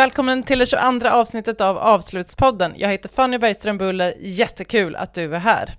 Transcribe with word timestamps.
Välkommen 0.00 0.42
till 0.42 0.58
det 0.58 0.66
22 0.66 1.08
avsnittet 1.08 1.60
av 1.60 1.78
Avslutspodden. 1.78 2.72
Jag 2.76 2.88
heter 2.88 3.08
Fanny 3.08 3.38
Bergström 3.38 3.78
Buller, 3.78 4.14
jättekul 4.20 4.96
att 4.96 5.14
du 5.14 5.34
är 5.34 5.38
här. 5.38 5.76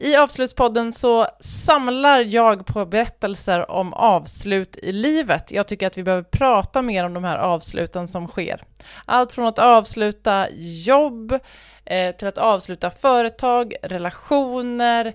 I 0.00 0.16
Avslutspodden 0.16 0.92
så 0.92 1.26
samlar 1.40 2.20
jag 2.20 2.66
på 2.66 2.86
berättelser 2.86 3.70
om 3.70 3.92
avslut 3.92 4.76
i 4.76 4.92
livet. 4.92 5.52
Jag 5.52 5.68
tycker 5.68 5.86
att 5.86 5.98
vi 5.98 6.02
behöver 6.02 6.22
prata 6.22 6.82
mer 6.82 7.04
om 7.04 7.14
de 7.14 7.24
här 7.24 7.38
avsluten 7.38 8.08
som 8.08 8.28
sker. 8.28 8.62
Allt 9.04 9.32
från 9.32 9.46
att 9.46 9.58
avsluta 9.58 10.46
jobb, 10.86 11.38
eh, 11.84 12.16
till 12.16 12.28
att 12.28 12.38
avsluta 12.38 12.90
företag, 12.90 13.74
relationer, 13.82 15.14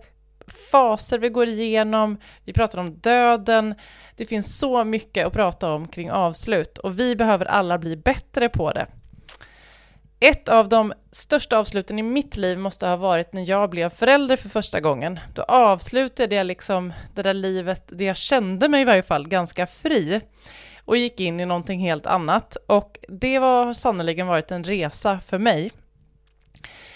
faser 0.71 1.19
vi 1.19 1.29
går 1.29 1.47
igenom, 1.47 2.17
vi 2.45 2.53
pratar 2.53 2.79
om 2.79 2.99
döden. 2.99 3.75
Det 4.17 4.25
finns 4.25 4.57
så 4.57 4.83
mycket 4.83 5.27
att 5.27 5.33
prata 5.33 5.73
om 5.73 5.87
kring 5.87 6.11
avslut 6.11 6.77
och 6.77 6.99
vi 6.99 7.15
behöver 7.15 7.45
alla 7.45 7.77
bli 7.77 7.95
bättre 7.95 8.49
på 8.49 8.71
det. 8.71 8.87
Ett 10.19 10.49
av 10.49 10.69
de 10.69 10.93
största 11.11 11.57
avsluten 11.57 11.99
i 11.99 12.03
mitt 12.03 12.37
liv 12.37 12.57
måste 12.57 12.87
ha 12.87 12.95
varit 12.95 13.33
när 13.33 13.49
jag 13.49 13.69
blev 13.69 13.89
förälder 13.89 14.35
för 14.35 14.49
första 14.49 14.79
gången. 14.79 15.19
Då 15.33 15.41
avslutade 15.41 16.35
jag 16.35 16.47
liksom 16.47 16.93
det 17.15 17.21
där 17.21 17.33
livet, 17.33 17.83
det 17.87 18.03
jag 18.03 18.17
kände 18.17 18.69
mig 18.69 18.81
i 18.81 18.85
varje 18.85 19.03
fall, 19.03 19.27
ganska 19.27 19.67
fri 19.67 20.21
och 20.85 20.97
gick 20.97 21.19
in 21.19 21.39
i 21.39 21.45
någonting 21.45 21.79
helt 21.79 22.05
annat. 22.05 22.57
Och 22.67 22.99
det 23.09 23.39
var 23.39 23.73
sannerligen 23.73 24.27
varit 24.27 24.51
en 24.51 24.63
resa 24.63 25.19
för 25.19 25.37
mig. 25.37 25.71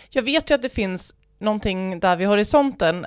Jag 0.10 0.24
vet 0.24 0.52
ju 0.52 0.56
att 0.56 0.62
det 0.62 0.70
finns 0.70 1.14
någonting 1.40 2.00
där 2.00 2.16
vid 2.16 2.28
horisonten, 2.28 3.06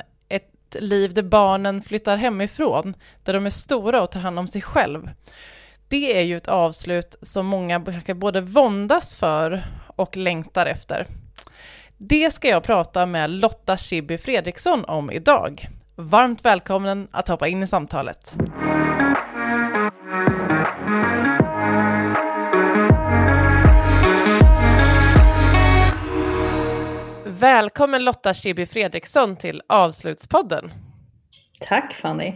ett 0.77 0.83
liv 0.83 1.14
där 1.14 1.23
barnen 1.23 1.83
flyttar 1.83 2.16
hemifrån, 2.16 2.95
där 3.23 3.33
de 3.33 3.46
är 3.46 3.51
stora 3.51 4.02
och 4.02 4.10
tar 4.10 4.20
hand 4.20 4.38
om 4.38 4.48
sig 4.48 4.62
själv. 4.62 5.11
Det 5.89 6.19
är 6.19 6.22
ju 6.22 6.36
ett 6.36 6.48
avslut 6.48 7.16
som 7.22 7.47
många 7.47 7.84
kanske 7.84 8.14
både 8.14 8.41
våndas 8.41 9.14
för 9.14 9.64
och 9.97 10.16
längtar 10.16 10.66
efter. 10.66 11.06
Det 11.97 12.31
ska 12.31 12.48
jag 12.48 12.62
prata 12.62 13.06
med 13.06 13.31
Lotta 13.31 13.77
Schibbye 13.77 14.19
Fredriksson 14.19 14.84
om 14.84 15.11
idag. 15.11 15.69
Varmt 15.97 16.44
välkommen 16.44 17.09
att 17.11 17.28
hoppa 17.28 17.48
in 17.48 17.62
i 17.62 17.66
samtalet. 17.66 18.34
Välkommen 27.40 28.04
Lotta 28.04 28.34
Chibi 28.34 28.66
Fredriksson 28.66 29.36
till 29.36 29.62
Avslutspodden. 29.68 30.70
Tack 31.60 31.94
Fanny. 31.94 32.34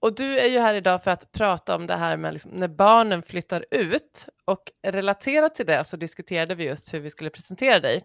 Och 0.00 0.14
du 0.14 0.38
är 0.38 0.48
ju 0.48 0.58
här 0.58 0.74
idag 0.74 1.04
för 1.04 1.10
att 1.10 1.32
prata 1.32 1.74
om 1.74 1.86
det 1.86 1.96
här 1.96 2.16
med 2.16 2.32
liksom 2.32 2.50
när 2.50 2.68
barnen 2.68 3.22
flyttar 3.22 3.64
ut 3.70 4.26
och 4.44 4.62
relaterat 4.82 5.54
till 5.54 5.66
det 5.66 5.84
så 5.84 5.96
diskuterade 5.96 6.54
vi 6.54 6.64
just 6.64 6.94
hur 6.94 7.00
vi 7.00 7.10
skulle 7.10 7.30
presentera 7.30 7.80
dig. 7.80 8.02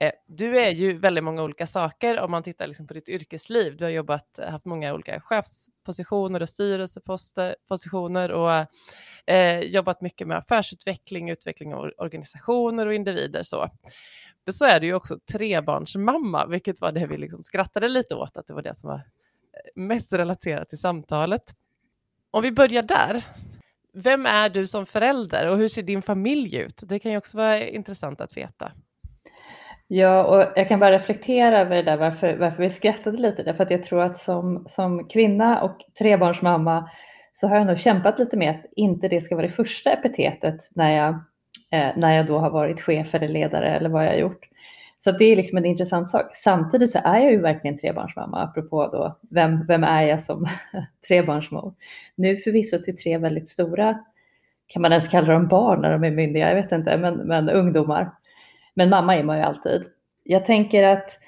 Eh, 0.00 0.12
du 0.26 0.58
är 0.58 0.70
ju 0.70 0.98
väldigt 0.98 1.24
många 1.24 1.42
olika 1.42 1.66
saker 1.66 2.20
om 2.20 2.30
man 2.30 2.42
tittar 2.42 2.66
liksom 2.66 2.86
på 2.86 2.94
ditt 2.94 3.08
yrkesliv. 3.08 3.76
Du 3.76 3.84
har 3.84 3.90
jobbat, 3.90 4.40
haft 4.48 4.64
många 4.64 4.94
olika 4.94 5.20
chefspositioner 5.20 6.42
och 6.42 6.48
styrelsepositioner 6.48 8.30
och 8.30 8.66
eh, 9.26 9.60
jobbat 9.60 10.00
mycket 10.00 10.26
med 10.26 10.36
affärsutveckling, 10.36 11.30
utveckling 11.30 11.74
av 11.74 11.90
organisationer 11.98 12.86
och 12.86 12.94
individer. 12.94 13.42
Så. 13.42 13.70
Så 14.50 14.64
är 14.64 14.80
du 14.80 14.86
ju 14.86 14.94
också 14.94 15.18
trebarnsmamma, 15.32 16.46
vilket 16.46 16.80
var 16.80 16.92
det 16.92 17.06
vi 17.06 17.16
liksom 17.16 17.42
skrattade 17.42 17.88
lite 17.88 18.14
åt, 18.14 18.36
att 18.36 18.46
det 18.46 18.54
var 18.54 18.62
det 18.62 18.74
som 18.74 18.88
var 18.88 18.96
eh, 18.96 19.02
mest 19.74 20.12
relaterat 20.12 20.68
till 20.68 20.78
samtalet. 20.78 21.42
Om 22.30 22.42
vi 22.42 22.52
börjar 22.52 22.82
där. 22.82 23.24
Vem 23.92 24.26
är 24.26 24.48
du 24.48 24.66
som 24.66 24.86
förälder 24.86 25.48
och 25.48 25.56
hur 25.56 25.68
ser 25.68 25.82
din 25.82 26.02
familj 26.02 26.56
ut? 26.56 26.82
Det 26.82 26.98
kan 26.98 27.10
ju 27.12 27.18
också 27.18 27.36
vara 27.36 27.68
intressant 27.68 28.20
att 28.20 28.36
veta. 28.36 28.72
Ja, 29.92 30.24
och 30.24 30.52
jag 30.58 30.68
kan 30.68 30.80
bara 30.80 30.92
reflektera 30.92 31.60
över 31.60 31.76
det 31.76 31.82
där 31.82 31.96
varför, 31.96 32.36
varför 32.36 32.62
vi 32.62 32.70
skrattade 32.70 33.16
lite. 33.16 33.42
Därför 33.42 33.64
att 33.64 33.70
jag 33.70 33.82
tror 33.82 34.02
att 34.02 34.18
som, 34.18 34.64
som 34.68 35.08
kvinna 35.08 35.62
och 35.62 35.76
trebarnsmamma 35.98 36.90
så 37.32 37.48
har 37.48 37.56
jag 37.56 37.66
nog 37.66 37.78
kämpat 37.78 38.18
lite 38.18 38.36
med 38.36 38.50
att 38.50 38.64
inte 38.76 39.08
det 39.08 39.20
ska 39.20 39.34
vara 39.34 39.46
det 39.46 39.52
första 39.52 39.92
epitetet 39.92 40.68
när 40.70 40.96
jag, 40.96 41.24
eh, 41.70 41.88
när 41.96 42.16
jag 42.16 42.26
då 42.26 42.38
har 42.38 42.50
varit 42.50 42.80
chef 42.80 43.14
eller 43.14 43.28
ledare 43.28 43.76
eller 43.76 43.88
vad 43.88 44.04
jag 44.04 44.10
har 44.10 44.18
gjort. 44.18 44.48
Så 44.98 45.10
det 45.10 45.24
är 45.24 45.36
liksom 45.36 45.58
en 45.58 45.64
intressant 45.64 46.10
sak. 46.10 46.36
Samtidigt 46.36 46.90
så 46.90 46.98
är 47.04 47.18
jag 47.18 47.32
ju 47.32 47.40
verkligen 47.40 47.78
trebarnsmamma, 47.78 48.42
apropå 48.42 48.88
då 48.92 49.18
vem, 49.30 49.66
vem 49.66 49.84
är 49.84 50.02
jag 50.02 50.22
som 50.22 50.46
trebarnsmor? 51.08 51.74
Nu 52.14 52.36
förvisso 52.36 52.78
till 52.78 52.96
tre 52.96 53.18
väldigt 53.18 53.48
stora, 53.48 53.98
kan 54.66 54.82
man 54.82 54.92
ens 54.92 55.08
kalla 55.08 55.32
dem 55.32 55.48
barn 55.48 55.80
när 55.80 55.92
de 55.92 56.04
är 56.04 56.10
myndiga? 56.10 56.48
Jag 56.48 56.62
vet 56.62 56.72
inte, 56.72 56.98
men, 56.98 57.14
men 57.14 57.50
ungdomar. 57.50 58.10
Men 58.74 58.90
mamma 58.90 59.16
är 59.16 59.22
man 59.22 59.36
ju 59.36 59.42
alltid. 59.42 59.82
Jag 60.24 60.44
tänker 60.44 60.84
att 60.84 61.18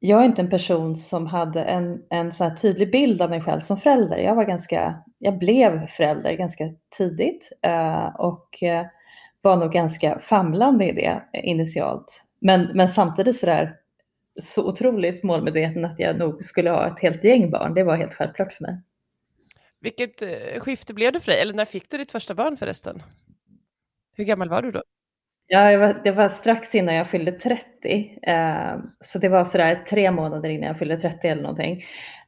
jag 0.00 0.20
är 0.20 0.24
inte 0.24 0.42
en 0.42 0.50
person 0.50 0.96
som 0.96 1.26
hade 1.26 1.62
en, 1.62 2.02
en 2.10 2.32
så 2.32 2.50
tydlig 2.62 2.90
bild 2.90 3.22
av 3.22 3.30
mig 3.30 3.40
själv 3.40 3.60
som 3.60 3.76
förälder. 3.76 4.16
Jag 4.18 4.34
var 4.34 4.44
ganska, 4.44 5.02
jag 5.18 5.38
blev 5.38 5.86
förälder 5.86 6.32
ganska 6.32 6.64
tidigt 6.96 7.52
eh, 7.62 8.06
och 8.06 8.62
eh, 8.62 8.86
var 9.42 9.56
nog 9.56 9.72
ganska 9.72 10.18
famlande 10.18 10.84
i 10.84 10.92
det 10.92 11.22
initialt. 11.32 12.24
Men, 12.40 12.70
men 12.74 12.88
samtidigt 12.88 13.36
sådär 13.36 13.76
så 14.40 14.68
otroligt 14.68 15.22
målmedveten 15.22 15.84
att 15.84 15.98
jag 15.98 16.18
nog 16.18 16.44
skulle 16.44 16.70
ha 16.70 16.86
ett 16.86 17.00
helt 17.00 17.24
gäng 17.24 17.50
barn. 17.50 17.74
Det 17.74 17.84
var 17.84 17.96
helt 17.96 18.14
självklart 18.14 18.52
för 18.52 18.62
mig. 18.62 18.80
Vilket 19.80 20.22
eh, 20.22 20.60
skifte 20.60 20.94
blev 20.94 21.12
det 21.12 21.20
för 21.20 21.32
dig? 21.32 21.40
Eller 21.40 21.54
när 21.54 21.64
fick 21.64 21.90
du 21.90 21.98
ditt 21.98 22.12
första 22.12 22.34
barn 22.34 22.56
förresten? 22.56 23.02
Hur 24.16 24.24
gammal 24.24 24.48
var 24.48 24.62
du 24.62 24.70
då? 24.70 24.82
Ja, 25.46 25.78
var, 25.78 26.00
det 26.04 26.12
var 26.12 26.28
strax 26.28 26.74
innan 26.74 26.94
jag 26.94 27.08
fyllde 27.08 27.32
30. 27.32 28.18
Eh, 28.22 28.78
så 29.00 29.18
det 29.18 29.28
var 29.28 29.44
sådär 29.44 29.84
tre 29.88 30.10
månader 30.10 30.48
innan 30.48 30.66
jag 30.68 30.78
fyllde 30.78 30.96
30 30.96 31.26
eller 31.26 31.42
någonting. 31.42 31.84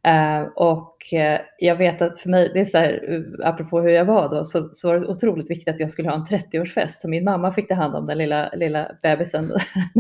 Uh, 0.08 0.48
och 0.56 0.96
uh, 1.12 1.40
jag 1.58 1.76
vet 1.76 2.02
att 2.02 2.20
för 2.20 2.28
mig, 2.28 2.50
det 2.54 2.60
är 2.60 2.64
så 2.64 2.78
här, 2.78 3.04
eh, 3.08 3.48
apropå 3.48 3.80
hur 3.80 3.90
jag 3.90 4.04
var 4.04 4.28
då, 4.28 4.44
så, 4.44 4.68
så 4.72 4.88
var 4.88 5.00
det 5.00 5.06
otroligt 5.06 5.50
viktigt 5.50 5.74
att 5.74 5.80
jag 5.80 5.90
skulle 5.90 6.08
ha 6.08 6.16
en 6.16 6.24
30-årsfest. 6.24 6.88
Så 6.88 7.08
min 7.08 7.24
mamma 7.24 7.52
fick 7.52 7.68
ta 7.68 7.74
hand 7.74 7.94
om 7.94 8.04
den 8.04 8.18
lilla, 8.18 8.50
lilla 8.54 8.90
bebisen 9.02 9.52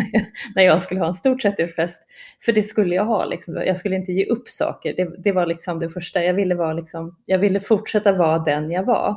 när 0.54 0.62
jag 0.62 0.82
skulle 0.82 1.00
ha 1.00 1.06
en 1.06 1.14
stor 1.14 1.36
30-årsfest. 1.36 1.98
För 2.44 2.52
det 2.52 2.62
skulle 2.62 2.94
jag 2.94 3.04
ha, 3.04 3.24
liksom. 3.24 3.54
jag 3.54 3.76
skulle 3.76 3.96
inte 3.96 4.12
ge 4.12 4.26
upp 4.26 4.48
saker. 4.48 4.94
Det, 4.96 5.22
det 5.22 5.32
var 5.32 5.46
liksom 5.46 5.78
det 5.78 5.88
första, 5.88 6.24
jag 6.24 6.34
ville, 6.34 6.54
vara 6.54 6.72
liksom, 6.72 7.16
jag 7.26 7.38
ville 7.38 7.60
fortsätta 7.60 8.12
vara 8.12 8.38
den 8.38 8.70
jag 8.70 8.84
var. 8.84 9.16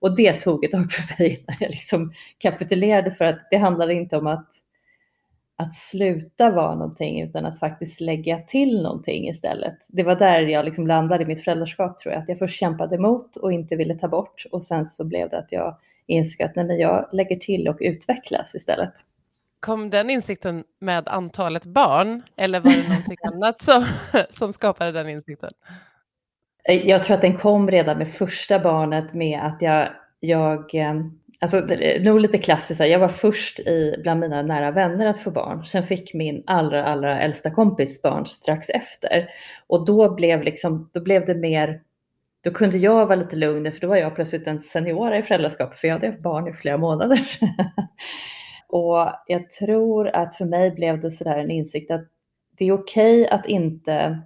Och 0.00 0.16
det 0.16 0.40
tog 0.40 0.64
ett 0.64 0.70
tag 0.70 0.92
för 0.92 1.22
mig 1.22 1.44
när 1.48 1.56
jag 1.60 1.70
liksom 1.70 2.12
kapitulerade 2.38 3.10
för 3.10 3.24
att 3.24 3.46
det 3.50 3.56
handlade 3.56 3.94
inte 3.94 4.16
om 4.16 4.26
att 4.26 4.48
att 5.56 5.74
sluta 5.74 6.50
vara 6.50 6.74
någonting 6.74 7.22
utan 7.22 7.46
att 7.46 7.58
faktiskt 7.58 8.00
lägga 8.00 8.38
till 8.38 8.82
någonting 8.82 9.28
istället. 9.28 9.78
Det 9.88 10.02
var 10.02 10.16
där 10.16 10.40
jag 10.40 10.64
liksom 10.64 10.86
landade 10.86 11.22
i 11.22 11.26
mitt 11.26 11.44
föräldraskap 11.44 11.98
tror 11.98 12.14
jag, 12.14 12.22
att 12.22 12.28
jag 12.28 12.38
först 12.38 12.60
kämpade 12.60 12.96
emot 12.96 13.36
och 13.36 13.52
inte 13.52 13.76
ville 13.76 13.94
ta 13.94 14.08
bort 14.08 14.44
och 14.52 14.64
sen 14.64 14.86
så 14.86 15.04
blev 15.04 15.28
det 15.28 15.38
att 15.38 15.52
jag 15.52 15.76
insåg 16.06 16.42
att 16.42 16.56
nej, 16.56 16.64
men 16.64 16.78
jag 16.78 17.08
lägger 17.12 17.36
till 17.36 17.68
och 17.68 17.76
utvecklas 17.80 18.54
istället. 18.54 18.92
Kom 19.60 19.90
den 19.90 20.10
insikten 20.10 20.64
med 20.80 21.08
antalet 21.08 21.66
barn 21.66 22.22
eller 22.36 22.60
var 22.60 22.70
det 22.70 22.88
någonting 22.88 23.16
annat 23.22 23.60
som, 23.60 23.84
som 24.30 24.52
skapade 24.52 24.92
den 24.92 25.08
insikten? 25.08 25.50
Jag 26.64 27.02
tror 27.02 27.14
att 27.14 27.22
den 27.22 27.36
kom 27.36 27.70
redan 27.70 27.98
med 27.98 28.08
första 28.08 28.58
barnet 28.58 29.14
med 29.14 29.40
att 29.42 29.62
jag, 29.62 29.88
jag 30.20 30.74
eh, 30.74 30.94
Alltså 31.42 31.60
nog 32.00 32.20
lite 32.20 32.38
klassiskt, 32.38 32.80
jag 32.80 32.98
var 32.98 33.08
först 33.08 33.58
i, 33.58 33.96
bland 34.02 34.20
mina 34.20 34.42
nära 34.42 34.70
vänner 34.70 35.06
att 35.06 35.18
få 35.18 35.30
barn. 35.30 35.64
Sen 35.64 35.82
fick 35.82 36.14
min 36.14 36.42
allra, 36.46 36.84
allra 36.84 37.20
äldsta 37.20 37.50
kompis 37.50 38.02
barn 38.02 38.26
strax 38.26 38.68
efter. 38.68 39.28
Och 39.66 39.86
då 39.86 40.14
blev, 40.14 40.42
liksom, 40.42 40.90
då 40.92 41.00
blev 41.00 41.26
det 41.26 41.34
mer, 41.34 41.82
då 42.44 42.50
kunde 42.50 42.78
jag 42.78 43.06
vara 43.06 43.14
lite 43.14 43.36
lugn 43.36 43.72
för 43.72 43.80
då 43.80 43.86
var 43.86 43.96
jag 43.96 44.14
plötsligt 44.14 44.46
en 44.46 44.60
senior 44.60 45.14
i 45.14 45.22
föräldraskap, 45.22 45.76
för 45.76 45.88
jag 45.88 45.94
hade 45.94 46.06
haft 46.06 46.22
barn 46.22 46.48
i 46.48 46.52
flera 46.52 46.78
månader. 46.78 47.28
och 48.68 49.08
jag 49.26 49.50
tror 49.50 50.08
att 50.08 50.34
för 50.34 50.44
mig 50.44 50.70
blev 50.70 51.00
det 51.00 51.10
sådär 51.10 51.38
en 51.38 51.50
insikt 51.50 51.90
att 51.90 52.08
det 52.58 52.64
är 52.64 52.72
okej 52.72 53.22
okay 53.22 53.38
att 53.38 53.46
inte 53.46 54.22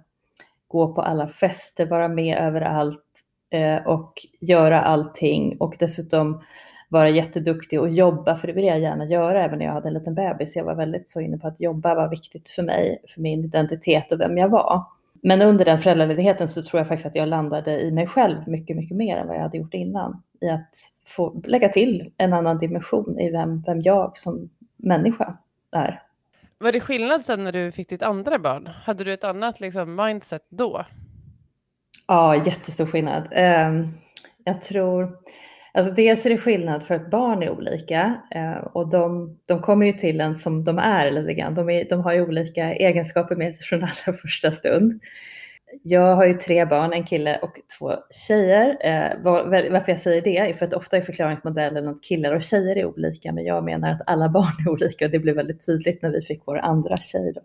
gå 0.67 0.93
på 0.93 1.01
alla 1.01 1.27
fester, 1.27 1.85
vara 1.85 2.07
med 2.07 2.37
överallt 2.37 3.03
eh, 3.49 3.87
och 3.87 4.13
göra 4.41 4.81
allting 4.81 5.57
och 5.59 5.75
dessutom 5.79 6.41
vara 6.87 7.09
jätteduktig 7.09 7.79
och 7.79 7.89
jobba, 7.89 8.35
för 8.35 8.47
det 8.47 8.53
vill 8.53 8.65
jag 8.65 8.79
gärna 8.79 9.05
göra 9.05 9.43
även 9.43 9.59
när 9.59 9.65
jag 9.65 9.73
hade 9.73 9.87
en 9.87 9.93
liten 9.93 10.15
bebis. 10.15 10.55
Jag 10.55 10.63
var 10.63 10.75
väldigt 10.75 11.09
så 11.09 11.21
inne 11.21 11.37
på 11.37 11.47
att 11.47 11.61
jobba 11.61 11.95
var 11.95 12.07
viktigt 12.09 12.49
för 12.49 12.63
mig, 12.63 13.01
för 13.07 13.21
min 13.21 13.45
identitet 13.45 14.11
och 14.11 14.19
vem 14.19 14.37
jag 14.37 14.49
var. 14.49 14.83
Men 15.21 15.41
under 15.41 15.65
den 15.65 15.77
föräldraledigheten 15.77 16.47
så 16.47 16.63
tror 16.63 16.79
jag 16.79 16.87
faktiskt 16.87 17.05
att 17.05 17.15
jag 17.15 17.27
landade 17.27 17.79
i 17.81 17.91
mig 17.91 18.07
själv 18.07 18.47
mycket, 18.47 18.75
mycket 18.75 18.97
mer 18.97 19.17
än 19.17 19.27
vad 19.27 19.35
jag 19.35 19.41
hade 19.41 19.57
gjort 19.57 19.73
innan. 19.73 20.23
I 20.41 20.49
att 20.49 20.75
få 21.07 21.41
lägga 21.45 21.69
till 21.69 22.11
en 22.17 22.33
annan 22.33 22.57
dimension 22.57 23.19
i 23.19 23.31
vem, 23.31 23.61
vem 23.61 23.81
jag 23.81 24.17
som 24.17 24.49
människa 24.77 25.37
är. 25.71 26.01
Var 26.59 26.71
det 26.71 26.79
skillnad 26.79 27.21
sen 27.21 27.43
när 27.43 27.51
du 27.51 27.71
fick 27.71 27.89
ditt 27.89 28.01
andra 28.01 28.39
barn? 28.39 28.69
Hade 28.83 29.03
du 29.03 29.13
ett 29.13 29.23
annat 29.23 29.59
liksom, 29.59 29.95
mindset 29.95 30.45
då? 30.49 30.85
Ja, 32.07 32.35
jättestor 32.35 32.85
skillnad. 32.85 33.27
Ehm, 33.31 33.87
jag 34.43 34.61
tror 34.61 35.17
Alltså 35.77 35.93
dels 35.93 36.25
är 36.25 36.29
det 36.29 36.37
skillnad 36.37 36.83
för 36.83 36.95
att 36.95 37.09
barn 37.09 37.43
är 37.43 37.49
olika 37.49 38.21
eh, 38.31 38.57
och 38.57 38.89
de, 38.89 39.37
de 39.45 39.61
kommer 39.61 39.85
ju 39.85 39.93
till 39.93 40.21
en 40.21 40.35
som 40.35 40.63
de 40.63 40.77
är 40.79 41.11
lite 41.11 41.33
grann. 41.33 41.55
De, 41.55 41.69
är, 41.69 41.89
de 41.89 42.01
har 42.01 42.13
ju 42.13 42.21
olika 42.21 42.73
egenskaper 42.73 43.35
med 43.35 43.55
sig 43.55 43.65
från 43.65 43.83
allra 43.83 44.17
första 44.17 44.51
stund. 44.51 45.01
Jag 45.83 46.15
har 46.15 46.25
ju 46.25 46.33
tre 46.33 46.65
barn, 46.65 46.93
en 46.93 47.05
kille 47.05 47.37
och 47.37 47.59
två 47.77 47.95
tjejer. 48.27 48.77
Eh, 48.81 49.23
var, 49.23 49.69
varför 49.71 49.91
jag 49.91 49.99
säger 49.99 50.21
det 50.21 50.37
är 50.37 50.53
för 50.53 50.65
att 50.65 50.73
ofta 50.73 50.97
är 50.97 51.01
förklaringsmodellen 51.01 51.87
att 51.87 52.03
killar 52.03 52.35
och 52.35 52.41
tjejer 52.41 52.75
är 52.75 52.85
olika, 52.85 53.31
men 53.31 53.45
jag 53.45 53.63
menar 53.63 53.91
att 53.91 54.01
alla 54.05 54.29
barn 54.29 54.65
är 54.67 54.71
olika 54.71 55.05
och 55.05 55.11
det 55.11 55.19
blev 55.19 55.35
väldigt 55.35 55.65
tydligt 55.65 56.01
när 56.01 56.09
vi 56.09 56.21
fick 56.21 56.41
vår 56.45 56.57
andra 56.57 56.97
tjej. 56.97 57.33
Då. 57.35 57.41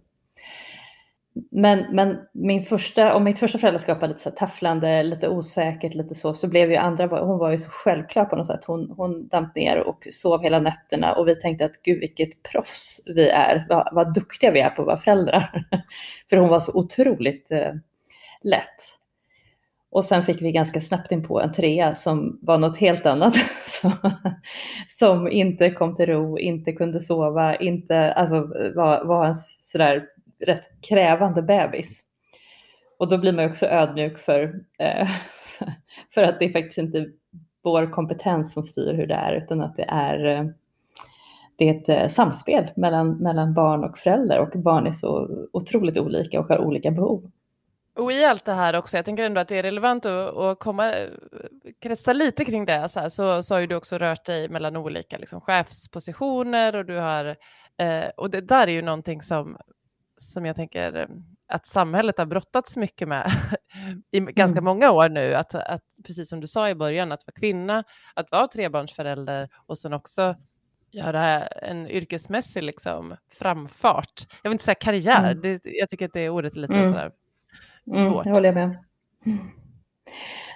Men, 1.51 1.95
men 1.95 2.19
min 2.33 2.65
första, 2.65 3.15
om 3.15 3.25
mitt 3.25 3.39
första 3.39 3.59
föräldraskap 3.59 4.01
var 4.01 4.09
lite 4.09 4.21
så 4.21 4.31
tafflande, 4.31 5.03
lite 5.03 5.29
osäkert, 5.29 5.95
lite 5.95 6.15
så, 6.15 6.35
så 6.35 6.49
blev 6.49 6.71
ju 6.71 6.77
andra, 6.77 7.25
hon 7.25 7.39
var 7.39 7.51
ju 7.51 7.59
så 7.59 7.71
självklar 7.71 8.25
på 8.25 8.37
något 8.37 8.47
sätt. 8.47 8.65
Hon, 8.65 8.95
hon 8.97 9.29
damp 9.29 9.55
ner 9.55 9.79
och 9.79 10.07
sov 10.11 10.43
hela 10.43 10.61
nätterna 10.61 11.13
och 11.15 11.29
vi 11.29 11.37
tänkte 11.37 11.65
att 11.65 11.83
gud 11.83 12.01
vilket 12.01 12.43
proffs 12.43 13.01
vi 13.15 13.29
är, 13.29 13.67
vad, 13.69 13.89
vad 13.93 14.15
duktiga 14.15 14.51
vi 14.51 14.61
är 14.61 14.71
på 14.71 14.83
att 14.83 14.87
vara 14.87 14.97
föräldrar. 14.97 15.65
För 16.31 16.37
hon 16.37 16.49
var 16.49 16.61
så 16.61 16.73
otroligt 16.75 17.51
eh, 17.51 17.73
lätt. 18.43 18.99
Och 19.91 20.05
sen 20.05 20.23
fick 20.23 20.43
vi 20.43 20.53
ganska 20.53 20.81
snabbt 20.81 21.13
in 21.13 21.23
på 21.23 21.41
en 21.41 21.53
trea 21.53 21.95
som 21.95 22.39
var 22.43 22.59
något 22.59 22.79
helt 22.79 23.07
annat. 23.07 23.35
som 24.89 25.29
inte 25.29 25.71
kom 25.71 25.95
till 25.95 26.07
ro, 26.07 26.39
inte 26.39 26.73
kunde 26.73 27.01
sova, 27.01 27.57
inte, 27.57 28.13
alltså 28.13 28.41
var, 28.75 29.05
var 29.05 29.27
en 29.27 29.35
sådär 29.73 30.05
rätt 30.43 30.65
krävande 30.89 31.43
bebis. 31.43 32.03
Och 32.99 33.09
då 33.09 33.19
blir 33.19 33.33
man 33.33 33.51
också 33.51 33.67
ödmjuk 33.67 34.19
för, 34.19 34.61
eh, 34.79 35.09
för 36.15 36.23
att 36.23 36.39
det 36.39 36.45
är 36.45 36.53
faktiskt 36.53 36.79
inte 36.79 37.07
vår 37.63 37.91
kompetens 37.93 38.53
som 38.53 38.63
styr 38.63 38.95
hur 38.95 39.07
det 39.07 39.15
är, 39.15 39.33
utan 39.33 39.61
att 39.61 39.77
det 39.77 39.87
är, 39.89 40.25
eh, 40.25 40.45
det 41.57 41.69
är 41.69 41.75
ett 41.75 41.89
eh, 41.89 42.09
samspel 42.09 42.71
mellan, 42.77 43.17
mellan 43.17 43.55
barn 43.55 43.85
och 43.85 43.99
föräldrar 43.99 44.39
och 44.39 44.63
barn 44.63 44.87
är 44.87 44.93
så 44.93 45.29
otroligt 45.53 45.99
olika 45.99 46.41
och 46.41 46.47
har 46.47 46.59
olika 46.59 46.91
behov. 46.91 47.31
Och 47.99 48.13
i 48.13 48.25
allt 48.25 48.45
det 48.45 48.53
här 48.53 48.77
också, 48.77 48.97
jag 48.97 49.05
tänker 49.05 49.23
ändå 49.23 49.41
att 49.41 49.49
det 49.49 49.59
är 49.59 49.63
relevant 49.63 50.07
att, 50.07 50.37
att 50.37 50.59
komma, 50.59 50.93
eh, 50.93 51.09
kretsa 51.83 52.13
lite 52.13 52.45
kring 52.45 52.65
det, 52.65 52.89
så, 52.89 53.01
här, 53.01 53.09
så, 53.09 53.43
så 53.43 53.55
har 53.55 53.61
ju 53.61 53.67
du 53.67 53.75
också 53.75 53.99
rört 53.99 54.25
dig 54.25 54.49
mellan 54.49 54.77
olika 54.77 55.19
liksom, 55.19 55.41
chefspositioner 55.41 56.77
och 56.77 56.85
du 56.85 56.99
har, 56.99 57.37
eh, 57.77 58.09
och 58.17 58.31
det 58.31 58.41
där 58.41 58.67
är 58.67 58.73
ju 58.73 58.83
någonting 58.83 59.23
som 59.23 59.57
som 60.17 60.47
jag 60.47 60.57
tänker 60.57 60.97
eh, 60.97 61.07
att 61.49 61.67
samhället 61.67 62.19
har 62.19 62.27
brottats 62.27 62.77
mycket 62.77 63.09
med 63.09 63.31
i 64.11 64.21
ganska 64.21 64.59
mm. 64.59 64.65
många 64.65 64.91
år 64.91 65.09
nu. 65.09 65.35
Att, 65.35 65.55
att, 65.55 65.83
precis 66.07 66.29
som 66.29 66.41
du 66.41 66.47
sa 66.47 66.69
i 66.69 66.75
början, 66.75 67.13
att 67.13 67.27
vara 67.27 67.41
kvinna, 67.41 67.85
att 68.15 68.31
vara 68.31 68.49
trebarnsförälder 68.49 69.49
och 69.67 69.79
sen 69.79 69.93
också 69.93 70.37
göra 70.91 71.47
en 71.47 71.89
yrkesmässig 71.89 72.63
liksom, 72.63 73.17
framfart. 73.33 74.27
Jag 74.43 74.51
vill 74.51 74.55
inte 74.55 74.65
säga 74.65 74.75
karriär, 74.75 75.31
mm. 75.31 75.41
det, 75.41 75.61
jag 75.65 75.91
tycker 75.91 76.05
att 76.05 76.13
det 76.13 76.31
ordet 76.31 76.57
är 76.57 76.61
lite 76.61 76.75
mm. 76.75 76.91
sådär 76.91 77.13
mm, 77.95 78.11
svårt. 78.11 78.25
Mm, 78.27 78.33
det 78.33 78.39
håller 78.39 78.49
jag 78.49 78.55
med. 78.55 78.85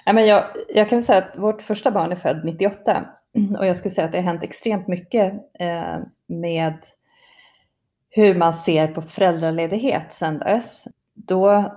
Ja, 0.04 0.12
men 0.12 0.26
jag, 0.26 0.44
jag 0.68 0.88
kan 0.88 1.02
säga 1.02 1.18
att 1.18 1.38
vårt 1.38 1.62
första 1.62 1.90
barn 1.90 2.12
är 2.12 2.16
född 2.16 2.44
98 2.44 3.06
och 3.58 3.66
jag 3.66 3.76
skulle 3.76 3.90
säga 3.90 4.04
att 4.04 4.12
det 4.12 4.18
har 4.18 4.24
hänt 4.24 4.44
extremt 4.44 4.88
mycket 4.88 5.32
eh, 5.60 5.98
med 6.26 6.76
hur 8.16 8.34
man 8.34 8.54
ser 8.54 8.86
på 8.88 9.02
föräldraledighet 9.02 10.12
sedan 10.12 10.38
dess. 10.38 10.88
Då, 11.14 11.72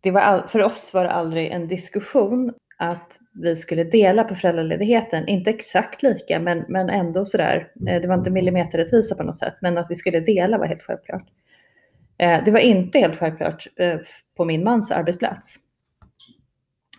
det 0.00 0.10
var 0.10 0.20
all, 0.20 0.48
för 0.48 0.62
oss 0.62 0.94
var 0.94 1.04
det 1.04 1.10
aldrig 1.10 1.50
en 1.50 1.68
diskussion 1.68 2.52
att 2.78 3.18
vi 3.42 3.56
skulle 3.56 3.84
dela 3.84 4.24
på 4.24 4.34
föräldraledigheten. 4.34 5.28
Inte 5.28 5.50
exakt 5.50 6.02
lika, 6.02 6.40
men, 6.40 6.64
men 6.68 6.90
ändå 6.90 7.24
sådär. 7.24 7.68
Eh, 7.88 8.00
det 8.00 8.08
var 8.08 8.14
inte 8.14 8.30
millimeterrättvisa 8.30 9.14
på 9.14 9.22
något 9.22 9.38
sätt, 9.38 9.54
men 9.60 9.78
att 9.78 9.86
vi 9.90 9.94
skulle 9.94 10.20
dela 10.20 10.58
var 10.58 10.66
helt 10.66 10.82
självklart. 10.82 11.24
Eh, 12.18 12.44
det 12.44 12.50
var 12.50 12.60
inte 12.60 12.98
helt 12.98 13.18
självklart 13.18 13.66
eh, 13.76 13.98
på 14.36 14.44
min 14.44 14.64
mans 14.64 14.90
arbetsplats. 14.90 15.56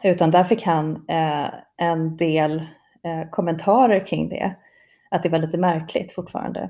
Utan 0.03 0.31
där 0.31 0.43
fick 0.43 0.63
han 0.63 1.05
en 1.77 2.17
del 2.17 2.65
kommentarer 3.31 4.05
kring 4.05 4.29
det. 4.29 4.55
Att 5.11 5.23
det 5.23 5.29
var 5.29 5.39
lite 5.39 5.57
märkligt 5.57 6.11
fortfarande. 6.11 6.69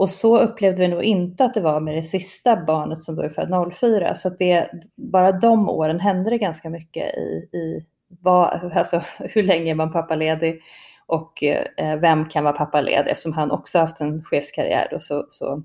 Och 0.00 0.10
så 0.10 0.38
upplevde 0.38 0.82
vi 0.82 0.88
nog 0.88 1.02
inte 1.02 1.44
att 1.44 1.54
det 1.54 1.60
var 1.60 1.80
med 1.80 1.94
det 1.94 2.02
sista 2.02 2.56
barnet 2.56 3.00
som 3.00 3.16
då 3.16 3.22
är 3.22 3.28
född 3.28 3.72
04. 3.72 4.14
Så 4.14 4.28
att 4.28 4.38
det, 4.38 4.70
bara 4.96 5.32
de 5.32 5.68
åren 5.68 6.00
hände 6.00 6.30
det 6.30 6.38
ganska 6.38 6.70
mycket 6.70 7.16
i, 7.16 7.48
i 7.56 7.86
vad, 8.08 8.72
alltså, 8.76 9.02
hur 9.18 9.42
länge 9.42 9.70
är 9.70 9.74
man 9.74 9.92
pappaledig 9.92 10.60
och 11.06 11.42
eh, 11.42 12.00
vem 12.00 12.28
kan 12.28 12.44
vara 12.44 12.54
pappaledig 12.54 13.10
eftersom 13.10 13.32
han 13.32 13.50
också 13.50 13.78
haft 13.78 14.00
en 14.00 14.22
chefskarriär 14.22 14.88
då, 14.90 15.00
så, 15.00 15.26
så 15.28 15.62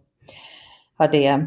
har 0.98 1.08
det 1.08 1.46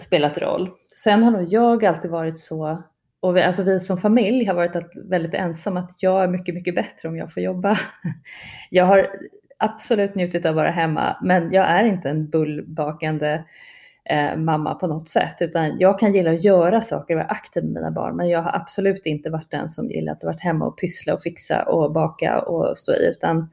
spelat 0.00 0.38
roll. 0.38 0.70
Sen 1.04 1.22
har 1.22 1.30
nog 1.30 1.52
jag 1.52 1.84
alltid 1.84 2.10
varit 2.10 2.38
så, 2.38 2.82
och 3.20 3.36
vi, 3.36 3.42
alltså 3.42 3.62
vi 3.62 3.80
som 3.80 3.96
familj 3.96 4.44
har 4.44 4.54
varit 4.54 4.96
väldigt 5.10 5.34
ensamma 5.34 5.80
att 5.80 6.02
jag 6.02 6.22
är 6.22 6.28
mycket, 6.28 6.54
mycket 6.54 6.74
bättre 6.74 7.08
om 7.08 7.16
jag 7.16 7.32
får 7.32 7.42
jobba. 7.42 7.78
Jag 8.70 8.84
har 8.84 9.10
absolut 9.62 10.14
njutit 10.14 10.44
av 10.44 10.50
att 10.50 10.56
vara 10.56 10.70
hemma, 10.70 11.16
men 11.22 11.52
jag 11.52 11.66
är 11.66 11.84
inte 11.84 12.10
en 12.10 12.30
bullbakande 12.30 13.44
eh, 14.04 14.36
mamma 14.36 14.74
på 14.74 14.86
något 14.86 15.08
sätt, 15.08 15.36
utan 15.40 15.78
jag 15.78 15.98
kan 15.98 16.12
gilla 16.12 16.30
att 16.30 16.44
göra 16.44 16.80
saker, 16.80 17.14
och 17.14 17.18
vara 17.18 17.28
aktiv 17.28 17.64
med 17.64 17.72
mina 17.72 17.90
barn, 17.90 18.16
men 18.16 18.28
jag 18.28 18.42
har 18.42 18.56
absolut 18.56 19.06
inte 19.06 19.30
varit 19.30 19.50
den 19.50 19.68
som 19.68 19.90
gillat 19.90 20.16
att 20.16 20.24
vara 20.24 20.36
hemma 20.40 20.64
och 20.66 20.78
pyssla 20.78 21.14
och 21.14 21.22
fixa 21.22 21.62
och 21.62 21.92
baka 21.92 22.40
och 22.40 22.78
stå 22.78 22.92
i, 22.92 23.10
utan 23.10 23.50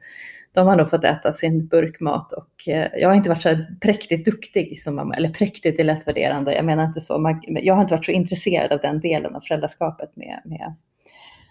de 0.52 0.66
har 0.66 0.76
nog 0.76 0.90
fått 0.90 1.04
äta 1.04 1.32
sin 1.32 1.66
burkmat 1.66 2.32
och 2.32 2.68
eh, 2.68 2.88
jag 2.94 3.08
har 3.08 3.16
inte 3.16 3.28
varit 3.28 3.42
så 3.42 3.56
präktigt 3.80 4.24
duktig 4.24 4.82
som 4.82 4.96
mamma, 4.96 5.14
eller 5.16 5.30
präktigt 5.30 5.80
är 5.80 5.84
lättvärderande, 5.84 6.54
jag 6.54 6.64
menar 6.64 6.84
inte 6.84 7.00
så, 7.00 7.18
man, 7.18 7.42
jag 7.46 7.74
har 7.74 7.82
inte 7.82 7.94
varit 7.94 8.04
så 8.04 8.12
intresserad 8.12 8.72
av 8.72 8.78
den 8.80 9.00
delen 9.00 9.36
av 9.36 9.40
föräldraskapet 9.40 10.16
med, 10.16 10.40
med 10.44 10.74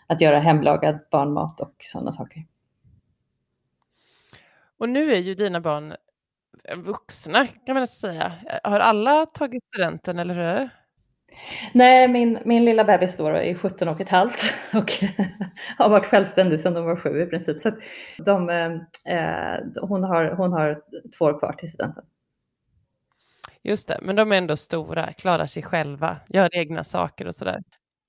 att 0.08 0.22
göra 0.22 0.40
hemlagad 0.40 1.00
barnmat 1.12 1.60
och 1.60 1.76
sådana 1.80 2.12
saker. 2.12 2.44
Och 4.80 4.90
nu 4.90 5.12
är 5.14 5.18
ju 5.18 5.34
dina 5.34 5.62
barn 5.62 5.96
vuxna 6.76 7.48
kan 7.66 7.76
man 7.76 7.88
säga. 7.88 8.34
Har 8.64 8.80
alla 8.80 9.26
tagit 9.26 9.64
studenten 9.64 10.20
eller 10.20 10.34
hur 10.34 10.44
är 10.44 10.56
det? 10.56 10.70
Nej, 11.74 12.08
min, 12.08 12.40
min 12.46 12.66
lilla 12.66 12.84
bebis 12.84 13.18
då 13.18 13.28
är 13.28 13.56
17 13.56 13.88
och 13.88 14.02
ett 14.02 14.10
halvt 14.10 14.54
och 14.74 14.92
har 15.78 15.90
varit 15.90 16.06
självständig 16.06 16.60
sedan 16.60 16.74
de 16.74 16.86
var 16.86 16.96
sju 16.96 17.22
i 17.22 17.26
princip. 17.26 17.60
Så 17.60 17.72
de, 18.18 18.50
eh, 18.50 18.70
hon, 19.82 20.04
har, 20.04 20.26
hon 20.26 20.54
har 20.54 20.82
två 21.18 21.26
år 21.26 21.40
kvar 21.40 21.54
till 21.54 21.72
studenten. 21.72 22.04
Just 23.64 23.88
det, 23.88 24.00
men 24.02 24.16
de 24.16 24.32
är 24.32 24.36
ändå 24.36 24.58
stora, 24.58 25.14
klarar 25.14 25.46
sig 25.46 25.64
själva, 25.64 26.18
gör 26.28 26.50
egna 26.58 26.84
saker 26.84 27.28
och 27.28 27.36
sådär. 27.36 27.64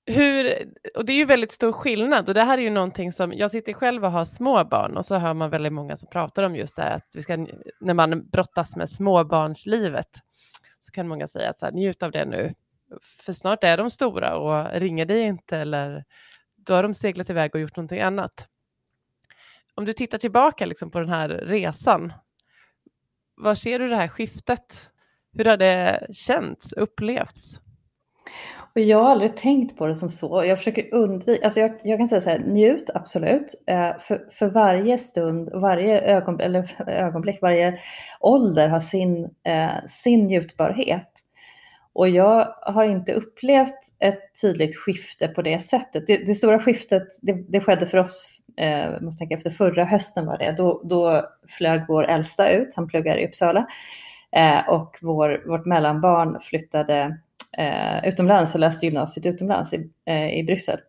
Hur, 0.05 0.71
och 0.95 1.05
det 1.05 1.13
är 1.13 1.17
ju 1.17 1.25
väldigt 1.25 1.51
stor 1.51 1.71
skillnad 1.71 2.29
och 2.29 2.35
det 2.35 2.43
här 2.43 2.57
är 2.57 2.61
ju 2.61 2.69
någonting 2.69 3.11
som, 3.11 3.33
jag 3.33 3.51
sitter 3.51 3.73
själv 3.73 4.05
och 4.05 4.11
har 4.11 4.25
små 4.25 4.63
barn 4.63 4.97
och 4.97 5.05
så 5.05 5.15
hör 5.15 5.33
man 5.33 5.49
väldigt 5.49 5.73
många 5.73 5.97
som 5.97 6.09
pratar 6.09 6.43
om 6.43 6.55
just 6.55 6.75
det 6.75 6.81
här 6.81 6.95
att 6.95 7.07
vi 7.13 7.21
ska, 7.21 7.47
när 7.79 7.93
man 7.93 8.29
brottas 8.29 8.75
med 8.75 8.89
småbarnslivet 8.89 10.09
så 10.79 10.91
kan 10.91 11.07
många 11.07 11.27
säga 11.27 11.53
så 11.53 11.65
här, 11.65 11.73
njut 11.73 12.03
av 12.03 12.11
det 12.11 12.25
nu, 12.25 12.53
för 13.25 13.33
snart 13.33 13.63
är 13.63 13.77
de 13.77 13.89
stora 13.89 14.37
och 14.37 14.79
ringer 14.79 15.05
dig 15.05 15.21
inte 15.21 15.57
eller 15.57 16.05
då 16.55 16.73
har 16.73 16.83
de 16.83 16.93
seglat 16.93 17.29
iväg 17.29 17.55
och 17.55 17.61
gjort 17.61 17.75
någonting 17.75 18.01
annat. 18.01 18.47
Om 19.75 19.85
du 19.85 19.93
tittar 19.93 20.17
tillbaka 20.17 20.65
liksom 20.65 20.91
på 20.91 20.99
den 20.99 21.09
här 21.09 21.29
resan, 21.29 22.13
var 23.35 23.55
ser 23.55 23.79
du 23.79 23.87
det 23.87 23.95
här 23.95 24.07
skiftet? 24.07 24.91
Hur 25.33 25.45
har 25.45 25.57
det 25.57 26.07
känts, 26.13 26.73
upplevts? 26.73 27.59
Och 28.75 28.81
jag 28.81 29.03
har 29.03 29.11
aldrig 29.11 29.35
tänkt 29.35 29.77
på 29.77 29.87
det 29.87 29.95
som 29.95 30.09
så. 30.09 30.45
Jag 30.45 30.57
försöker 30.57 30.93
undvika, 30.93 31.43
alltså 31.43 31.59
jag, 31.59 31.71
jag 31.83 31.99
kan 31.99 32.07
säga 32.07 32.21
så 32.21 32.29
här, 32.29 32.39
njut 32.39 32.89
absolut. 32.93 33.55
Eh, 33.67 33.97
för, 33.99 34.27
för 34.31 34.49
varje 34.49 34.97
stund, 34.97 35.49
varje 35.53 36.01
ögonblick, 36.01 36.45
eller 36.45 36.89
ögonblick, 36.89 37.41
varje 37.41 37.79
ålder 38.19 38.67
har 38.67 38.79
sin, 38.79 39.29
eh, 39.43 39.85
sin 39.87 40.27
njutbarhet. 40.27 41.07
Och 41.93 42.09
jag 42.09 42.55
har 42.61 42.83
inte 42.83 43.13
upplevt 43.13 43.79
ett 43.99 44.41
tydligt 44.41 44.75
skifte 44.75 45.27
på 45.27 45.41
det 45.41 45.59
sättet. 45.59 46.07
Det, 46.07 46.17
det 46.17 46.35
stora 46.35 46.59
skiftet, 46.59 47.03
det, 47.21 47.33
det, 47.33 47.59
skedde 47.59 47.85
för 47.85 47.97
oss, 47.97 48.41
eh, 48.57 49.01
måste 49.01 49.19
tänka 49.19 49.35
efter 49.35 49.49
förra 49.49 49.85
hösten 49.85 50.25
var 50.25 50.37
det. 50.37 50.51
Då, 50.57 50.81
då 50.83 51.25
flög 51.57 51.81
vår 51.87 52.03
äldsta 52.03 52.51
ut, 52.51 52.73
han 52.75 52.87
pluggar 52.87 53.17
i 53.17 53.27
Uppsala. 53.27 53.67
Eh, 54.35 54.69
och 54.69 54.97
vår, 55.01 55.43
vårt 55.47 55.65
mellanbarn 55.65 56.39
flyttade 56.39 57.17
eh, 57.57 58.07
utomlands 58.07 58.53
och 58.53 58.59
läste 58.59 58.85
gymnasiet 58.85 59.25
utomlands 59.25 59.73
i, 59.73 59.89
eh, 60.05 60.39
i 60.39 60.43
Bryssel. 60.43 60.79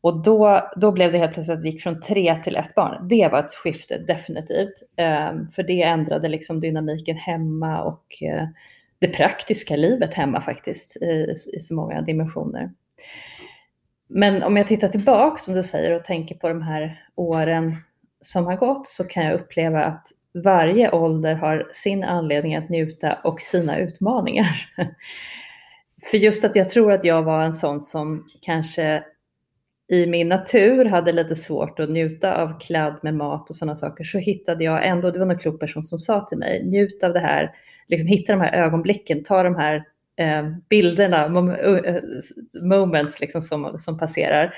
Och 0.00 0.22
då, 0.22 0.70
då 0.76 0.92
blev 0.92 1.12
det 1.12 1.18
helt 1.18 1.34
plötsligt 1.34 1.58
att 1.58 1.64
vi 1.64 1.70
gick 1.70 1.82
från 1.82 2.00
tre 2.00 2.42
till 2.44 2.56
ett 2.56 2.74
barn. 2.74 3.08
Det 3.08 3.28
var 3.32 3.38
ett 3.38 3.54
skifte 3.54 3.98
definitivt. 3.98 4.82
Eh, 4.96 5.32
för 5.54 5.62
det 5.62 5.82
ändrade 5.82 6.28
liksom 6.28 6.60
dynamiken 6.60 7.16
hemma 7.16 7.82
och 7.82 8.22
eh, 8.22 8.48
det 8.98 9.08
praktiska 9.08 9.76
livet 9.76 10.14
hemma 10.14 10.40
faktiskt 10.40 10.96
i, 10.96 11.34
i 11.52 11.60
så 11.60 11.74
många 11.74 12.02
dimensioner. 12.02 12.70
Men 14.08 14.42
om 14.42 14.56
jag 14.56 14.66
tittar 14.66 14.88
tillbaka 14.88 15.38
som 15.38 15.54
du 15.54 15.62
säger 15.62 15.94
och 15.94 16.04
tänker 16.04 16.34
på 16.34 16.48
de 16.48 16.62
här 16.62 17.04
åren 17.14 17.76
som 18.20 18.46
har 18.46 18.56
gått 18.56 18.86
så 18.86 19.04
kan 19.04 19.24
jag 19.24 19.34
uppleva 19.34 19.84
att 19.84 20.06
varje 20.44 20.90
ålder 20.90 21.34
har 21.34 21.70
sin 21.72 22.04
anledning 22.04 22.56
att 22.56 22.68
njuta 22.68 23.18
och 23.24 23.40
sina 23.40 23.78
utmaningar. 23.78 24.70
För 26.02 26.16
just 26.16 26.44
att 26.44 26.56
jag 26.56 26.68
tror 26.68 26.92
att 26.92 27.04
jag 27.04 27.22
var 27.22 27.42
en 27.42 27.54
sån 27.54 27.80
som 27.80 28.26
kanske 28.42 29.04
i 29.88 30.06
min 30.06 30.28
natur 30.28 30.84
hade 30.84 31.12
lite 31.12 31.36
svårt 31.36 31.80
att 31.80 31.90
njuta 31.90 32.42
av 32.42 32.60
kladd 32.60 32.98
med 33.02 33.14
mat 33.14 33.50
och 33.50 33.56
sådana 33.56 33.76
saker 33.76 34.04
så 34.04 34.18
hittade 34.18 34.64
jag 34.64 34.86
ändå, 34.86 35.10
det 35.10 35.18
var 35.18 35.26
någon 35.26 35.38
klok 35.38 35.60
person 35.60 35.86
som 35.86 36.00
sa 36.00 36.26
till 36.28 36.38
mig, 36.38 36.64
njut 36.64 37.04
av 37.04 37.12
det 37.12 37.20
här, 37.20 37.54
liksom 37.86 38.08
hitta 38.08 38.32
de 38.32 38.40
här 38.40 38.52
ögonblicken, 38.52 39.24
ta 39.24 39.42
de 39.42 39.56
här 39.56 39.84
eh, 40.16 40.48
bilderna, 40.68 41.28
moments 42.62 43.20
liksom 43.20 43.42
som, 43.42 43.78
som 43.78 43.98
passerar, 43.98 44.54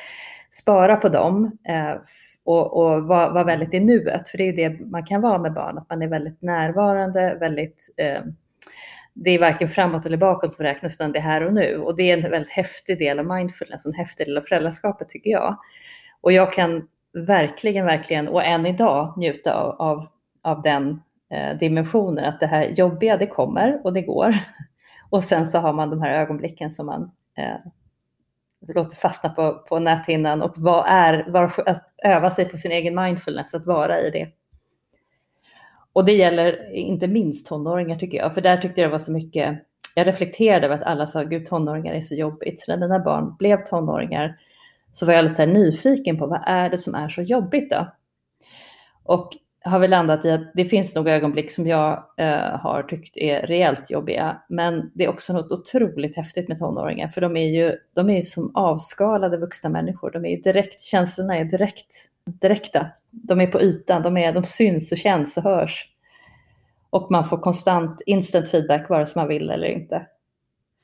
spara 0.51 0.97
på 0.97 1.09
dem 1.09 1.59
eh, 1.69 1.95
och, 2.45 2.77
och 2.77 3.03
vara 3.05 3.31
var 3.33 3.45
väldigt 3.45 3.75
i 3.75 3.81
nuet, 3.81 4.29
för 4.29 4.39
det 4.39 4.45
är 4.45 4.53
ju 4.53 4.69
det 4.69 4.85
man 4.87 5.07
kan 5.07 5.21
vara 5.21 5.39
med 5.39 5.53
barn, 5.53 5.79
att 5.79 5.91
man 5.91 6.03
är 6.03 6.09
väldigt 6.09 6.43
närvarande, 6.43 7.37
väldigt 7.41 7.95
eh, 7.97 8.23
det 9.15 9.31
är 9.31 9.39
varken 9.39 9.69
framåt 9.69 10.07
eller 10.07 10.17
bakåt 10.17 10.53
som 10.53 10.65
räknas 10.65 10.95
utan 10.95 11.13
det 11.13 11.19
är 11.19 11.23
här 11.23 11.47
och 11.47 11.55
nu. 11.55 11.77
Och 11.77 11.97
det 11.97 12.11
är 12.11 12.19
en 12.19 12.31
väldigt 12.31 12.53
häftig 12.53 12.99
del 12.99 13.19
av 13.19 13.27
mindfulness, 13.27 13.87
en 13.87 13.95
häftig 13.95 14.27
del 14.27 14.39
av 14.39 14.43
föräldraskapet 14.43 15.09
tycker 15.09 15.31
jag. 15.31 15.59
Och 16.21 16.33
jag 16.33 16.53
kan 16.53 16.89
verkligen, 17.13 17.87
verkligen, 17.87 18.29
och 18.29 18.45
än 18.45 18.67
idag 18.67 19.15
njuta 19.17 19.55
av, 19.55 19.81
av, 19.81 20.07
av 20.43 20.63
den 20.63 21.03
eh, 21.31 21.59
dimensionen 21.59 22.25
att 22.25 22.41
det 22.41 22.47
här 22.47 22.65
jobbiga 22.65 23.17
det 23.17 23.27
kommer 23.27 23.81
och 23.85 23.93
det 23.93 24.03
går. 24.03 24.35
Och 25.11 25.25
sen 25.25 25.47
så 25.47 25.59
har 25.59 25.73
man 25.73 25.91
de 25.91 26.03
här 26.03 26.11
ögonblicken 26.11 26.71
som 26.71 26.87
man 26.87 27.11
eh, 27.37 27.57
låter 28.75 28.97
fastna 28.97 29.31
på, 29.31 29.55
på 29.69 29.79
näthinnan 29.79 30.43
och 30.43 30.53
vad 30.57 30.85
är, 30.89 31.27
var, 31.29 31.69
att 31.69 31.95
öva 32.05 32.31
sig 32.31 32.45
på 32.45 32.57
sin 32.57 32.73
egen 32.73 32.95
mindfulness, 32.95 33.55
att 33.55 33.67
vara 33.67 34.01
i 34.01 34.11
det. 34.11 34.29
Och 35.99 36.05
det 36.05 36.13
gäller 36.13 36.73
inte 36.75 37.07
minst 37.09 37.47
tonåringar 37.47 37.99
tycker 37.99 38.19
jag, 38.19 38.35
för 38.35 38.41
där 38.41 38.57
tyckte 38.57 38.81
jag 38.81 38.91
det 38.91 38.93
var 38.93 38.99
så 38.99 39.13
mycket, 39.13 39.59
jag 39.95 40.07
reflekterade 40.07 40.67
över 40.67 40.77
att 40.77 40.83
alla 40.83 41.07
sa 41.07 41.23
gud 41.23 41.47
tonåringar 41.47 41.95
är 41.95 42.01
så 42.01 42.15
jobbigt. 42.15 42.61
Så 42.61 42.71
när 42.71 42.79
mina 42.79 42.99
barn 42.99 43.37
blev 43.39 43.57
tonåringar 43.57 44.39
så 44.93 45.07
var 45.07 45.13
jag 45.13 45.23
lite 45.23 45.35
så 45.35 45.47
nyfiken 45.47 46.19
på 46.19 46.27
vad 46.27 46.43
är 46.47 46.71
det 46.71 46.79
som 46.79 46.95
är 46.95 47.09
så 47.09 47.23
jobbigt 47.23 47.71
då? 47.71 47.93
Och 49.03 49.37
har 49.65 49.79
vi 49.79 49.89
landat 49.89 50.25
i 50.25 50.31
att 50.31 50.53
det 50.55 50.65
finns 50.65 50.95
nog 50.95 51.09
ögonblick 51.09 51.51
som 51.51 51.67
jag 51.67 52.05
eh, 52.17 52.61
har 52.61 52.83
tyckt 52.83 53.17
är 53.17 53.41
rejält 53.41 53.91
jobbiga. 53.91 54.43
Men 54.49 54.91
det 54.95 55.05
är 55.05 55.09
också 55.09 55.33
något 55.33 55.53
otroligt 55.53 56.17
häftigt 56.17 56.49
med 56.49 56.59
tonåringar, 56.59 57.09
för 57.09 57.21
de 57.21 57.37
är 57.37 57.49
ju, 57.49 57.79
de 57.95 58.11
är 58.11 58.15
ju 58.15 58.23
som 58.23 58.51
avskalade 58.55 59.37
vuxna 59.37 59.71
människor. 59.71 60.11
De 60.11 60.25
är 60.25 60.31
ju 60.31 60.41
direkt, 60.41 60.81
känslorna 60.81 61.37
är 61.37 61.45
direkt, 61.45 62.11
direkta 62.41 62.87
de 63.11 63.41
är 63.41 63.47
på 63.47 63.61
ytan, 63.61 64.03
de, 64.03 64.17
är, 64.17 64.33
de 64.33 64.45
syns 64.45 64.93
och 64.93 64.99
känns 64.99 65.37
och 65.37 65.43
hörs. 65.43 65.89
Och 66.91 67.11
man 67.11 67.29
får 67.29 67.39
konstant 67.39 68.03
instant 68.07 68.51
feedback 68.51 68.89
vare 68.89 69.07
sig 69.07 69.21
man 69.21 69.29
vill 69.29 69.51
eller 69.51 69.67
inte. 69.67 70.07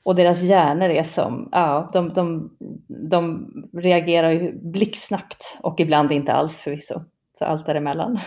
Och 0.03 0.15
deras 0.15 0.41
hjärnor 0.41 0.89
är 0.89 1.03
som, 1.03 1.49
ja, 1.51 1.89
de, 1.93 2.13
de, 2.13 2.51
de 2.87 3.47
reagerar 3.73 4.29
ju 4.29 4.53
blixtsnabbt 4.53 5.57
och 5.61 5.79
ibland 5.79 6.11
inte 6.11 6.33
alls 6.33 6.61
förvisso. 6.61 7.01
Så 7.39 7.45
allt 7.45 7.65
däremellan. 7.65 8.19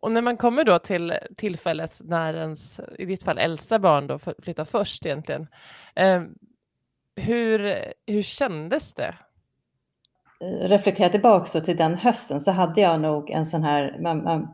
Och 0.00 0.12
när 0.12 0.22
man 0.22 0.36
kommer 0.36 0.64
då 0.64 0.78
till 0.78 1.14
tillfället 1.36 2.00
när 2.04 2.34
ens, 2.34 2.80
i 2.98 3.04
ditt 3.04 3.22
fall 3.22 3.38
äldsta 3.38 3.78
barn 3.78 4.06
då 4.06 4.18
flyttar 4.18 4.64
först 4.64 5.06
egentligen. 5.06 5.46
Eh, 5.94 6.22
hur, 7.16 7.76
hur 8.06 8.22
kändes 8.22 8.94
det? 8.94 9.14
Reflektera 10.42 11.08
tillbaka 11.08 11.60
till 11.60 11.76
den 11.76 11.94
hösten 11.94 12.40
så 12.40 12.50
hade 12.50 12.80
jag 12.80 13.00
nog 13.00 13.30
en 13.30 13.46
sån 13.46 13.64
här, 13.64 13.96
man, 14.00 14.24
man, 14.24 14.48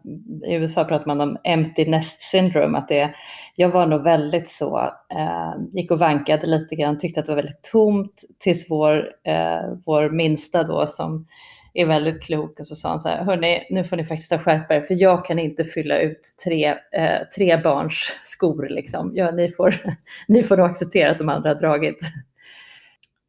i 0.46 0.54
USA 0.54 0.84
pratar 0.84 1.06
man 1.06 1.20
om 1.20 1.36
empty 1.44 1.86
nest 1.86 2.20
syndrome, 2.20 2.78
att 2.78 2.88
det, 2.88 3.14
jag 3.56 3.68
var 3.68 3.86
nog 3.86 4.02
väldigt 4.02 4.48
så, 4.48 4.78
eh, 5.14 5.52
gick 5.72 5.90
och 5.90 5.98
vankade 5.98 6.46
lite 6.46 6.74
grann, 6.74 6.98
tyckte 6.98 7.20
att 7.20 7.26
det 7.26 7.32
var 7.32 7.42
väldigt 7.42 7.62
tomt 7.62 8.24
tills 8.38 8.70
vår, 8.70 8.96
eh, 9.24 9.72
vår 9.84 10.10
minsta 10.10 10.62
då 10.62 10.86
som 10.86 11.26
är 11.74 11.86
väldigt 11.86 12.22
klok 12.22 12.60
och 12.60 12.66
så 12.66 12.74
sa 12.74 12.88
han 12.88 13.00
så 13.00 13.08
här, 13.08 13.24
hörni, 13.24 13.66
nu 13.70 13.84
får 13.84 13.96
ni 13.96 14.04
faktiskt 14.04 14.42
skärpa 14.42 14.74
er 14.74 14.80
för 14.80 15.02
jag 15.02 15.24
kan 15.24 15.38
inte 15.38 15.64
fylla 15.64 16.00
ut 16.00 16.20
tre, 16.44 16.66
eh, 16.92 17.18
tre 17.36 17.56
barns 17.56 18.16
skor 18.24 18.68
liksom. 18.70 19.10
Ja, 19.14 19.30
ni 19.30 19.48
får, 19.48 19.74
ni 20.28 20.42
får 20.42 20.56
nog 20.56 20.66
acceptera 20.66 21.10
att 21.10 21.18
de 21.18 21.28
andra 21.28 21.50
har 21.50 21.54
dragit 21.54 22.00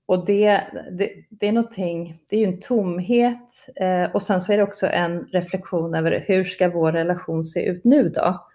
och 0.09 0.25
det, 0.25 0.61
det, 0.91 1.09
det, 1.29 1.47
är 1.47 1.51
någonting, 1.51 2.19
det 2.29 2.35
är 2.35 2.39
ju 2.39 2.45
en 2.45 2.59
tomhet 2.59 3.69
eh, 3.75 4.11
och 4.13 4.23
sen 4.23 4.41
så 4.41 4.53
är 4.53 4.57
det 4.57 4.63
också 4.63 4.87
en 4.87 5.25
reflektion 5.31 5.95
över 5.95 6.23
hur 6.27 6.43
ska 6.43 6.69
vår 6.69 6.91
relation 6.91 7.45
se 7.45 7.65
ut 7.65 7.83
nu 7.83 8.09
då? 8.09 8.45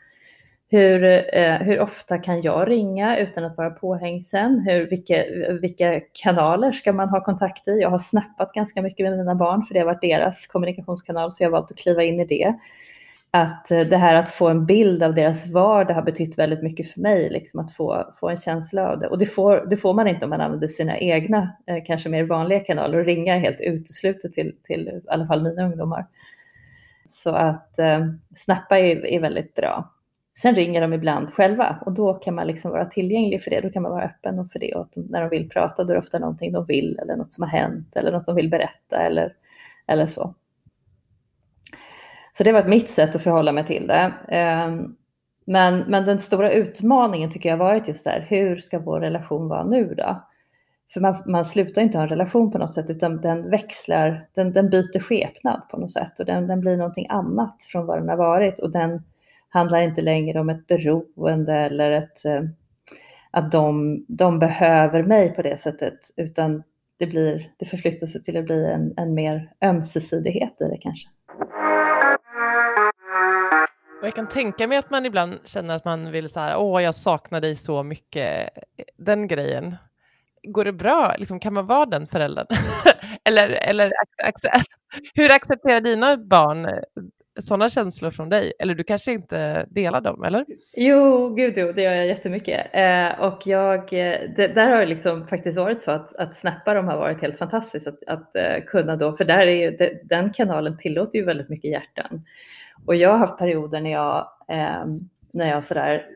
Hur, 0.70 1.04
eh, 1.34 1.54
hur 1.54 1.80
ofta 1.80 2.18
kan 2.18 2.40
jag 2.40 2.70
ringa 2.70 3.18
utan 3.18 3.44
att 3.44 3.56
vara 3.56 3.70
påhängsen? 3.70 4.58
Hur, 4.58 4.90
vilka, 4.90 5.24
vilka 5.60 6.00
kanaler 6.22 6.72
ska 6.72 6.92
man 6.92 7.08
ha 7.08 7.24
kontakt 7.24 7.68
i? 7.68 7.78
Jag 7.80 7.90
har 7.90 7.98
snappat 7.98 8.52
ganska 8.52 8.82
mycket 8.82 9.04
med 9.04 9.18
mina 9.18 9.34
barn 9.34 9.62
för 9.62 9.74
det 9.74 9.80
har 9.80 9.86
varit 9.86 10.02
deras 10.02 10.46
kommunikationskanal 10.46 11.32
så 11.32 11.42
jag 11.42 11.48
har 11.48 11.52
valt 11.52 11.70
att 11.70 11.78
kliva 11.78 12.02
in 12.02 12.20
i 12.20 12.24
det 12.24 12.54
att 13.34 13.70
eh, 13.70 13.80
det 13.80 13.96
här 13.96 14.14
att 14.14 14.30
få 14.30 14.48
en 14.48 14.66
bild 14.66 15.02
av 15.02 15.14
deras 15.14 15.46
vardag 15.46 15.94
har 15.94 16.02
betytt 16.02 16.38
väldigt 16.38 16.62
mycket 16.62 16.90
för 16.90 17.00
mig, 17.00 17.28
liksom 17.28 17.60
att 17.60 17.72
få, 17.72 18.12
få 18.20 18.28
en 18.28 18.36
känsla 18.36 18.88
av 18.88 18.98
det. 18.98 19.08
Och 19.08 19.18
det 19.18 19.26
får, 19.26 19.66
det 19.70 19.76
får 19.76 19.94
man 19.94 20.08
inte 20.08 20.24
om 20.24 20.30
man 20.30 20.40
använder 20.40 20.68
sina 20.68 20.98
egna, 20.98 21.56
eh, 21.66 21.84
kanske 21.86 22.08
mer 22.08 22.24
vanliga 22.24 22.60
kanaler 22.60 22.98
och 22.98 23.04
ringar 23.04 23.38
helt 23.38 23.60
uteslutet 23.60 24.32
till, 24.32 24.56
till 24.64 24.88
i 24.88 25.02
alla 25.08 25.26
fall 25.26 25.42
mina 25.42 25.64
ungdomar. 25.64 26.06
Så 27.06 27.30
att 27.30 27.78
eh, 27.78 28.06
snappa 28.36 28.78
är, 28.78 29.06
är 29.06 29.20
väldigt 29.20 29.54
bra. 29.54 29.92
Sen 30.42 30.54
ringer 30.54 30.80
de 30.80 30.92
ibland 30.92 31.30
själva 31.30 31.78
och 31.86 31.92
då 31.92 32.14
kan 32.14 32.34
man 32.34 32.46
liksom 32.46 32.70
vara 32.70 32.86
tillgänglig 32.86 33.42
för 33.42 33.50
det. 33.50 33.60
Då 33.60 33.70
kan 33.70 33.82
man 33.82 33.92
vara 33.92 34.04
öppen 34.04 34.46
för 34.46 34.58
det. 34.58 34.74
Och 34.74 34.88
när 34.94 35.20
de 35.20 35.30
vill 35.30 35.48
prata 35.48 35.84
då 35.84 35.92
är 35.92 35.94
det 35.94 36.00
ofta 36.00 36.18
någonting 36.18 36.52
de 36.52 36.64
vill 36.66 36.98
eller 37.02 37.16
något 37.16 37.32
som 37.32 37.42
har 37.42 37.50
hänt 37.50 37.96
eller 37.96 38.12
något 38.12 38.26
de 38.26 38.36
vill 38.36 38.50
berätta 38.50 38.96
eller, 38.96 39.32
eller 39.86 40.06
så. 40.06 40.34
Så 42.38 42.44
det 42.44 42.52
var 42.52 42.64
mitt 42.64 42.90
sätt 42.90 43.14
att 43.14 43.22
förhålla 43.22 43.52
mig 43.52 43.66
till 43.66 43.86
det. 43.86 44.12
Ehm, 44.28 44.96
men, 45.44 45.78
men 45.78 46.04
den 46.04 46.18
stora 46.18 46.52
utmaningen 46.52 47.30
tycker 47.30 47.48
jag 47.48 47.56
har 47.56 47.64
varit 47.64 47.88
just 47.88 48.04
där, 48.04 48.26
hur 48.28 48.56
ska 48.56 48.78
vår 48.78 49.00
relation 49.00 49.48
vara 49.48 49.64
nu 49.64 49.94
då? 49.94 50.24
För 50.92 51.00
man, 51.00 51.22
man 51.26 51.44
slutar 51.44 51.82
inte 51.82 51.98
ha 51.98 52.02
en 52.02 52.08
relation 52.08 52.50
på 52.50 52.58
något 52.58 52.74
sätt 52.74 52.90
utan 52.90 53.20
den 53.20 53.50
växlar, 53.50 54.28
den, 54.34 54.52
den 54.52 54.70
byter 54.70 55.00
skepnad 55.00 55.62
på 55.70 55.76
något 55.76 55.92
sätt 55.92 56.18
och 56.18 56.26
den, 56.26 56.46
den 56.46 56.60
blir 56.60 56.76
någonting 56.76 57.06
annat 57.08 57.62
från 57.62 57.86
vad 57.86 57.98
den 57.98 58.08
har 58.08 58.16
varit 58.16 58.58
och 58.58 58.70
den 58.70 59.02
handlar 59.48 59.80
inte 59.80 60.00
längre 60.00 60.40
om 60.40 60.48
ett 60.48 60.66
beroende 60.66 61.54
eller 61.54 61.90
ett, 61.90 62.24
eh, 62.24 62.42
att 63.30 63.52
de, 63.52 63.98
de 64.08 64.38
behöver 64.38 65.02
mig 65.02 65.34
på 65.34 65.42
det 65.42 65.56
sättet 65.56 65.98
utan 66.16 66.62
det, 66.98 67.06
blir, 67.06 67.50
det 67.58 67.66
förflyttar 67.66 68.06
sig 68.06 68.22
till 68.22 68.36
att 68.36 68.44
bli 68.44 68.64
en, 68.64 68.94
en 68.96 69.14
mer 69.14 69.52
ömsesidighet 69.64 70.60
i 70.60 70.64
det 70.64 70.78
kanske. 70.80 71.08
Och 74.04 74.08
jag 74.08 74.14
kan 74.14 74.28
tänka 74.28 74.66
mig 74.66 74.78
att 74.78 74.90
man 74.90 75.06
ibland 75.06 75.38
känner 75.44 75.74
att 75.74 75.84
man 75.84 76.12
vill 76.12 76.28
så 76.28 76.40
här, 76.40 76.56
åh, 76.56 76.82
jag 76.82 76.94
saknar 76.94 77.40
dig 77.40 77.56
så 77.56 77.82
mycket, 77.82 78.50
den 78.96 79.26
grejen. 79.28 79.76
Går 80.42 80.64
det 80.64 80.72
bra? 80.72 81.14
Liksom, 81.18 81.40
kan 81.40 81.54
man 81.54 81.66
vara 81.66 81.86
den 81.86 82.06
föräldern? 82.06 82.46
eller 83.24 83.48
eller 83.48 83.92
hur 85.14 85.30
accepterar 85.32 85.80
dina 85.80 86.16
barn 86.16 86.64
eh, 86.64 86.72
sådana 87.40 87.68
känslor 87.68 88.10
från 88.10 88.28
dig? 88.28 88.52
Eller 88.58 88.74
du 88.74 88.84
kanske 88.84 89.12
inte 89.12 89.66
delar 89.70 90.00
dem, 90.00 90.24
eller? 90.24 90.44
Jo, 90.76 91.34
gud 91.34 91.54
jo, 91.56 91.72
det 91.72 91.82
gör 91.82 91.94
jag 91.94 92.06
jättemycket. 92.06 92.66
Eh, 92.72 93.20
och 93.20 93.46
jag, 93.46 93.78
eh, 93.78 94.20
det, 94.36 94.48
där 94.54 94.70
har 94.70 94.80
det 94.80 94.86
liksom 94.86 95.26
faktiskt 95.26 95.58
varit 95.58 95.82
så 95.82 95.90
att, 95.90 96.16
att 96.16 96.36
snappa 96.36 96.74
dem 96.74 96.88
har 96.88 96.96
varit 96.96 97.20
helt 97.20 97.38
fantastiskt 97.38 97.88
att, 97.88 98.04
att 98.06 98.36
eh, 98.36 98.64
kunna 98.66 98.96
då, 98.96 99.12
för 99.12 99.24
där 99.24 99.46
är 99.46 99.70
ju, 99.70 99.70
det, 99.70 100.00
den 100.04 100.32
kanalen 100.32 100.78
tillåter 100.78 101.18
ju 101.18 101.24
väldigt 101.24 101.48
mycket 101.48 101.70
hjärtan. 101.70 102.24
Och 102.86 102.94
jag 102.94 103.10
har 103.10 103.18
haft 103.18 103.38
perioder 103.38 103.80
när 103.80 103.90
jag, 103.90 104.28
eh, 104.48 104.84
när 105.32 105.48
jag 105.48 105.64
sådär 105.64 106.06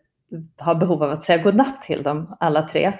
har 0.57 0.75
behov 0.75 1.03
av 1.03 1.11
att 1.11 1.23
säga 1.23 1.43
godnatt 1.43 1.83
till 1.83 2.03
dem 2.03 2.37
alla 2.41 2.63
tre. 2.63 2.93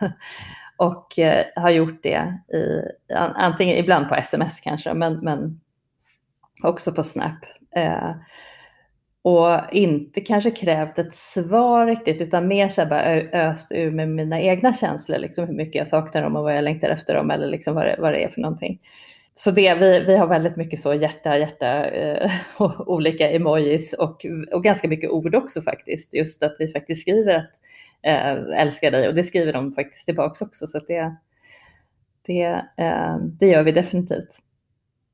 och 0.76 1.18
eh, 1.18 1.46
har 1.56 1.70
gjort 1.70 2.02
det 2.02 2.34
i, 2.54 2.82
antingen 3.34 3.76
ibland 3.76 4.08
på 4.08 4.14
sms 4.14 4.60
kanske, 4.60 4.94
men, 4.94 5.18
men 5.18 5.60
också 6.62 6.92
på 6.92 7.02
Snap. 7.02 7.44
Eh, 7.76 8.10
och 9.22 9.72
inte 9.72 10.20
kanske 10.20 10.50
krävt 10.50 10.98
ett 10.98 11.14
svar 11.14 11.86
riktigt, 11.86 12.20
utan 12.20 12.48
mer 12.48 12.68
så 12.68 12.86
bara 12.86 13.02
öst 13.20 13.72
ur 13.72 13.90
med 13.90 14.08
mina 14.08 14.40
egna 14.40 14.72
känslor, 14.72 15.18
liksom 15.18 15.46
hur 15.46 15.54
mycket 15.54 15.74
jag 15.74 15.88
saknar 15.88 16.22
dem 16.22 16.36
och 16.36 16.42
vad 16.42 16.56
jag 16.56 16.64
längtar 16.64 16.88
efter 16.88 17.14
dem 17.14 17.30
eller 17.30 17.46
liksom 17.46 17.74
vad, 17.74 17.84
det, 17.86 17.96
vad 17.98 18.12
det 18.12 18.24
är 18.24 18.28
för 18.28 18.40
någonting 18.40 18.80
så 19.34 19.50
det, 19.50 19.74
vi, 19.74 20.00
vi 20.00 20.16
har 20.16 20.26
väldigt 20.26 20.56
mycket 20.56 20.80
så 20.80 20.94
hjärta, 20.94 21.38
hjärta 21.38 21.84
eh, 21.84 22.30
och 22.56 22.88
olika 22.88 23.30
emojis 23.30 23.92
och, 23.92 24.26
och 24.52 24.64
ganska 24.64 24.88
mycket 24.88 25.10
ord 25.10 25.34
också 25.34 25.62
faktiskt. 25.62 26.14
Just 26.14 26.42
att 26.42 26.56
vi 26.58 26.72
faktiskt 26.72 27.00
skriver 27.00 27.34
att 27.34 27.50
eh, 28.02 28.60
älskar 28.60 28.90
dig 28.90 29.08
och 29.08 29.14
det 29.14 29.24
skriver 29.24 29.52
de 29.52 29.72
faktiskt 29.72 30.04
tillbaka 30.06 30.44
också. 30.44 30.66
Så 30.66 30.78
det, 30.78 31.16
det, 32.26 32.64
eh, 32.76 33.16
det 33.18 33.46
gör 33.46 33.62
vi 33.62 33.72
definitivt. 33.72 34.38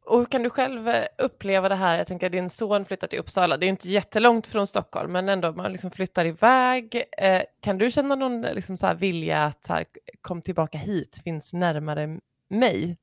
Och 0.06 0.18
hur 0.18 0.26
kan 0.26 0.42
du 0.42 0.50
själv 0.50 0.88
eh, 0.88 1.04
uppleva 1.18 1.68
det 1.68 1.75
här? 1.75 1.99
Jag 1.99 2.06
tänker 2.06 2.30
din 2.30 2.50
son 2.50 2.85
flyttar 2.85 3.06
till 3.06 3.18
Uppsala. 3.18 3.56
Det 3.56 3.66
är 3.66 3.68
inte 3.68 3.88
jättelångt 3.88 4.46
från 4.46 4.66
Stockholm, 4.66 5.12
men 5.12 5.28
ändå, 5.28 5.52
man 5.52 5.73
liksom 5.73 5.90
flyttar 5.90 6.25
iväg. 6.25 7.04
Eh, 7.18 7.42
kan 7.61 7.78
du 7.78 7.90
känna 7.90 8.14
någon 8.14 8.40
liksom 8.40 8.76
så 8.76 8.94
vilja 8.94 9.44
att 9.44 9.66
här, 9.68 9.85
kom 10.20 10.42
tillbaka 10.42 10.78
hit, 10.78 11.20
finns 11.25 11.52
närmare 11.52 12.18
mig? 12.50 12.96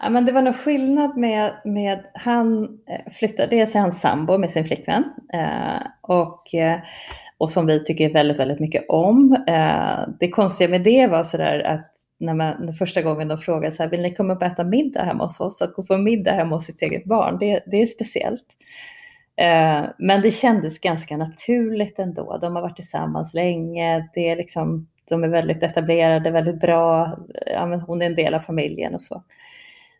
Ja, 0.00 0.10
men 0.10 0.24
det 0.24 0.32
var 0.32 0.42
nog 0.42 0.56
skillnad 0.56 1.16
med, 1.16 1.52
med 1.64 2.04
han 2.14 2.64
eh, 2.64 3.12
flyttade, 3.12 3.56
dels 3.56 3.74
är 3.74 3.80
han 3.80 3.92
sambo 3.92 4.38
med 4.38 4.50
sin 4.50 4.64
flickvän 4.64 5.04
eh, 5.32 5.86
och, 6.00 6.54
eh, 6.54 6.78
och 7.38 7.50
som 7.50 7.66
vi 7.66 7.84
tycker 7.84 8.12
väldigt, 8.12 8.38
väldigt 8.38 8.60
mycket 8.60 8.84
om. 8.88 9.44
Eh, 9.48 9.98
det 10.20 10.28
konstiga 10.28 10.70
med 10.70 10.82
det 10.82 11.06
var 11.06 11.22
sådär 11.22 11.60
att 11.60 11.94
när 12.18 12.34
man, 12.34 12.72
första 12.72 13.02
gången 13.02 13.28
de 13.28 13.38
frågade 13.38 13.72
så 13.72 13.82
här, 13.82 13.90
vill 13.90 14.02
ni 14.02 14.14
komma 14.14 14.32
upp 14.34 14.42
och 14.42 14.46
äta 14.46 14.64
middag 14.64 15.02
hemma 15.02 15.24
hos 15.24 15.40
oss? 15.40 15.62
Att 15.62 15.74
gå 15.74 15.82
på 15.82 15.96
middag 15.96 16.32
hemma 16.32 16.56
hos 16.56 16.64
sitt 16.64 16.82
eget 16.82 17.04
barn, 17.04 17.38
det, 17.38 17.62
det 17.66 17.82
är 17.82 17.86
speciellt. 17.86 18.46
Eh, 19.36 19.84
men 19.98 20.20
det 20.22 20.30
kändes 20.30 20.78
ganska 20.78 21.16
naturligt 21.16 21.98
ändå. 21.98 22.38
De 22.40 22.54
har 22.54 22.62
varit 22.62 22.76
tillsammans 22.76 23.34
länge, 23.34 24.08
det 24.14 24.28
är 24.28 24.36
liksom, 24.36 24.88
de 25.08 25.24
är 25.24 25.28
väldigt 25.28 25.62
etablerade, 25.62 26.30
väldigt 26.30 26.60
bra, 26.60 27.18
ja, 27.46 27.66
men 27.66 27.80
hon 27.80 28.02
är 28.02 28.06
en 28.06 28.14
del 28.14 28.34
av 28.34 28.40
familjen 28.40 28.94
och 28.94 29.02
så. 29.02 29.22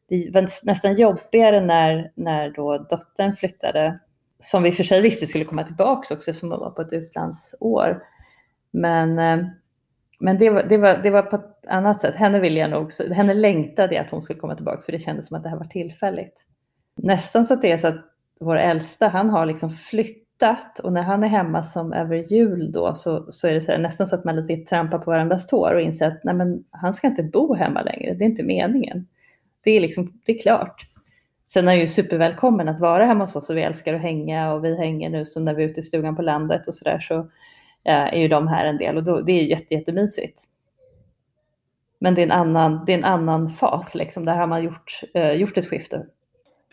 Det 0.08 0.34
var 0.34 0.48
nästan 0.66 0.94
jobbigare 0.96 1.60
när, 1.60 2.12
när 2.14 2.50
då 2.50 2.78
dottern 2.78 3.36
flyttade, 3.36 3.98
som 4.38 4.62
vi 4.62 4.72
för 4.72 4.84
sig 4.84 5.02
visste 5.02 5.26
skulle 5.26 5.44
komma 5.44 5.64
tillbaka 5.64 6.14
också, 6.14 6.32
som 6.32 6.48
var 6.48 6.70
på 6.70 6.82
ett 6.82 6.92
utlandsår. 6.92 8.02
Men 8.70 9.18
eh, 9.18 9.46
men 10.18 10.38
det 10.38 10.50
var, 10.50 10.62
det, 10.62 10.78
var, 10.78 10.96
det 10.96 11.10
var 11.10 11.22
på 11.22 11.36
ett 11.36 11.66
annat 11.66 12.00
sätt. 12.00 12.14
Henne 12.14 12.40
ville 12.40 12.60
jag 12.60 12.70
nog, 12.70 12.92
henne 13.12 13.34
längtade 13.34 13.94
jag 13.94 14.04
att 14.04 14.10
hon 14.10 14.22
skulle 14.22 14.38
komma 14.38 14.54
tillbaka 14.54 14.80
för 14.80 14.92
det 14.92 14.98
kändes 14.98 15.26
som 15.26 15.36
att 15.36 15.42
det 15.42 15.48
här 15.48 15.56
var 15.56 15.64
tillfälligt. 15.64 16.44
Nästan 16.96 17.46
så 17.46 17.54
att 17.54 17.62
det 17.62 17.70
är 17.70 17.76
så 17.76 17.86
att 17.86 18.04
vår 18.40 18.56
äldsta, 18.56 19.08
han 19.08 19.30
har 19.30 19.46
liksom 19.46 19.70
flyttat 20.38 20.78
och 20.78 20.92
när 20.92 21.02
han 21.02 21.24
är 21.24 21.28
hemma 21.28 21.62
som 21.62 21.92
över 21.92 22.16
jul 22.16 22.72
då 22.72 22.94
så, 22.94 23.32
så 23.32 23.48
är 23.48 23.54
det 23.54 23.60
så 23.60 23.72
här, 23.72 23.78
nästan 23.78 24.06
så 24.06 24.14
att 24.14 24.24
man 24.24 24.36
lite 24.36 24.70
trampar 24.70 24.98
på 24.98 25.10
varandras 25.10 25.46
tår 25.46 25.74
och 25.74 25.80
inser 25.80 26.06
att 26.06 26.24
nej 26.24 26.34
men, 26.34 26.64
han 26.70 26.94
ska 26.94 27.06
inte 27.06 27.22
bo 27.22 27.54
hemma 27.54 27.82
längre, 27.82 28.14
det 28.14 28.24
är 28.24 28.28
inte 28.28 28.42
meningen. 28.42 29.06
Det 29.64 29.70
är, 29.70 29.80
liksom, 29.80 30.20
det 30.26 30.32
är 30.32 30.42
klart. 30.42 30.86
Sen 31.46 31.68
är 31.68 31.72
han 31.72 31.80
ju 31.80 31.86
supervälkommen 31.86 32.68
att 32.68 32.80
vara 32.80 33.06
hemma 33.06 33.24
hos 33.24 33.36
oss 33.36 33.50
och 33.50 33.56
vi 33.56 33.62
älskar 33.62 33.94
att 33.94 34.02
hänga 34.02 34.52
och 34.52 34.64
vi 34.64 34.76
hänger 34.76 35.10
nu 35.10 35.24
som 35.24 35.44
när 35.44 35.54
vi 35.54 35.64
är 35.64 35.68
ute 35.68 35.80
i 35.80 35.82
stugan 35.82 36.16
på 36.16 36.22
landet 36.22 36.68
och 36.68 36.74
sådär 36.74 36.98
så 36.98 37.28
Eh, 37.88 38.14
är 38.14 38.18
ju 38.18 38.28
de 38.28 38.48
här 38.48 38.64
en 38.66 38.78
del 38.78 38.96
och 38.96 39.04
då, 39.04 39.20
det 39.20 39.32
är 39.32 39.42
jätte, 39.42 39.74
jättemysigt. 39.74 40.44
Men 41.98 42.14
det 42.14 42.20
är 42.20 42.26
en 42.26 42.32
annan, 42.32 42.84
det 42.86 42.92
är 42.92 42.98
en 42.98 43.04
annan 43.04 43.48
fas, 43.48 43.94
liksom. 43.94 44.24
där 44.24 44.36
har 44.36 44.46
man 44.46 44.62
gjort, 44.62 45.00
eh, 45.14 45.32
gjort 45.32 45.58
ett 45.58 45.66
skifte. 45.66 46.06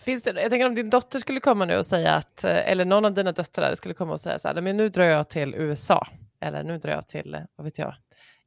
Finns 0.01 0.23
det, 0.23 0.41
jag 0.41 0.49
tänker 0.49 0.65
om 0.65 0.75
din 0.75 0.89
dotter 0.89 1.19
skulle 1.19 1.39
komma 1.39 1.65
nu 1.65 1.77
och 1.77 1.85
säga 1.85 2.13
att, 2.13 2.43
eh, 2.43 2.71
eller 2.71 2.85
någon 2.85 3.05
av 3.05 3.13
dina 3.13 3.31
döttrar 3.31 3.75
skulle 3.75 3.93
komma 3.93 4.13
och 4.13 4.21
säga 4.21 4.39
så 4.39 4.47
här, 4.47 4.61
men 4.61 4.77
nu 4.77 4.89
drar 4.89 5.03
jag 5.03 5.29
till 5.29 5.55
USA, 5.55 6.07
eller 6.39 6.63
nu 6.63 6.77
drar 6.77 6.91
jag 6.91 7.07
till, 7.07 7.37
vad 7.55 7.65
vet 7.65 7.77
jag, 7.77 7.93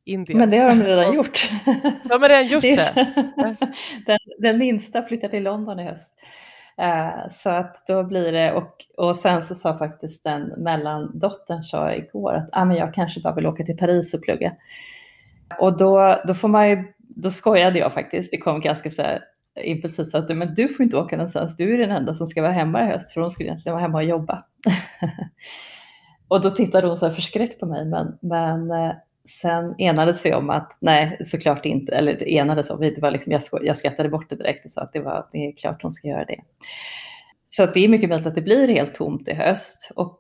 Indien. 0.04 0.38
Men 0.38 0.50
det 0.50 0.58
har 0.58 0.68
de 0.68 0.82
redan 0.82 1.14
gjort. 1.14 1.50
De 2.04 2.22
har 2.22 2.28
redan 2.28 2.46
gjort 2.46 2.62
det. 2.62 2.92
det. 3.36 3.56
den, 4.06 4.18
den 4.38 4.58
minsta 4.58 5.02
flyttar 5.02 5.28
till 5.28 5.42
London 5.42 5.80
i 5.80 5.84
höst. 5.84 6.14
Eh, 6.78 7.30
så 7.30 7.50
att 7.50 7.86
då 7.86 8.04
blir 8.04 8.32
det, 8.32 8.52
och, 8.52 8.72
och 8.96 9.16
sen 9.16 9.42
så 9.42 9.54
sa 9.54 9.78
faktiskt 9.78 10.24
den 10.24 10.42
mellandottern 10.42 11.62
sa 11.62 11.92
igår 11.92 12.34
att 12.34 12.48
ah, 12.52 12.64
men 12.64 12.76
jag 12.76 12.94
kanske 12.94 13.20
bara 13.20 13.34
vill 13.34 13.46
åka 13.46 13.64
till 13.64 13.76
Paris 13.76 14.14
och 14.14 14.22
plugga. 14.22 14.52
Och 15.58 15.78
då, 15.78 16.22
då 16.26 16.34
får 16.34 16.48
man 16.48 16.70
ju, 16.70 16.84
då 16.98 17.30
skojade 17.30 17.78
jag 17.78 17.92
faktiskt, 17.92 18.30
det 18.30 18.38
kom 18.38 18.60
ganska 18.60 18.90
så 18.90 19.02
här 19.02 19.24
impulsivt 19.64 20.08
sa 20.08 20.18
att 20.18 20.36
men 20.36 20.54
du 20.54 20.68
får 20.68 20.84
inte 20.84 20.96
åka 20.96 21.16
någonstans, 21.16 21.56
du 21.56 21.74
är 21.74 21.78
den 21.78 21.96
enda 21.96 22.14
som 22.14 22.26
ska 22.26 22.42
vara 22.42 22.52
hemma 22.52 22.82
i 22.82 22.86
höst 22.86 23.12
för 23.12 23.20
hon 23.20 23.30
skulle 23.30 23.48
egentligen 23.48 23.74
vara 23.74 23.82
hemma 23.82 23.98
och 23.98 24.04
jobba. 24.04 24.42
och 26.28 26.42
då 26.42 26.50
tittade 26.50 26.86
hon 26.86 26.96
så 26.96 27.06
här 27.06 27.12
förskräckt 27.12 27.60
på 27.60 27.66
mig 27.66 27.84
men, 27.84 28.18
men 28.20 28.70
eh, 28.70 28.92
sen 29.28 29.74
enades 29.78 30.26
vi 30.26 30.34
om 30.34 30.50
att 30.50 30.76
nej, 30.80 31.20
såklart 31.24 31.66
inte, 31.66 31.92
eller 31.92 32.28
enades 32.28 32.70
om, 32.70 32.80
det 32.80 32.98
var 32.98 33.10
liksom, 33.10 33.32
jag, 33.32 33.42
jag 33.62 33.76
skrattade 33.76 34.08
bort 34.08 34.30
det 34.30 34.36
direkt 34.36 34.64
och 34.64 34.70
sa 34.70 34.80
att 34.80 34.92
det, 34.92 35.00
var, 35.00 35.28
det 35.32 35.38
är 35.38 35.52
klart 35.52 35.82
hon 35.82 35.92
ska 35.92 36.08
göra 36.08 36.24
det. 36.24 36.40
Så 37.42 37.64
att 37.64 37.74
det 37.74 37.84
är 37.84 37.88
mycket 37.88 38.08
möjligt 38.08 38.26
att 38.26 38.34
det 38.34 38.42
blir 38.42 38.68
helt 38.68 38.94
tomt 38.94 39.28
i 39.28 39.34
höst 39.34 39.92
och 39.96 40.16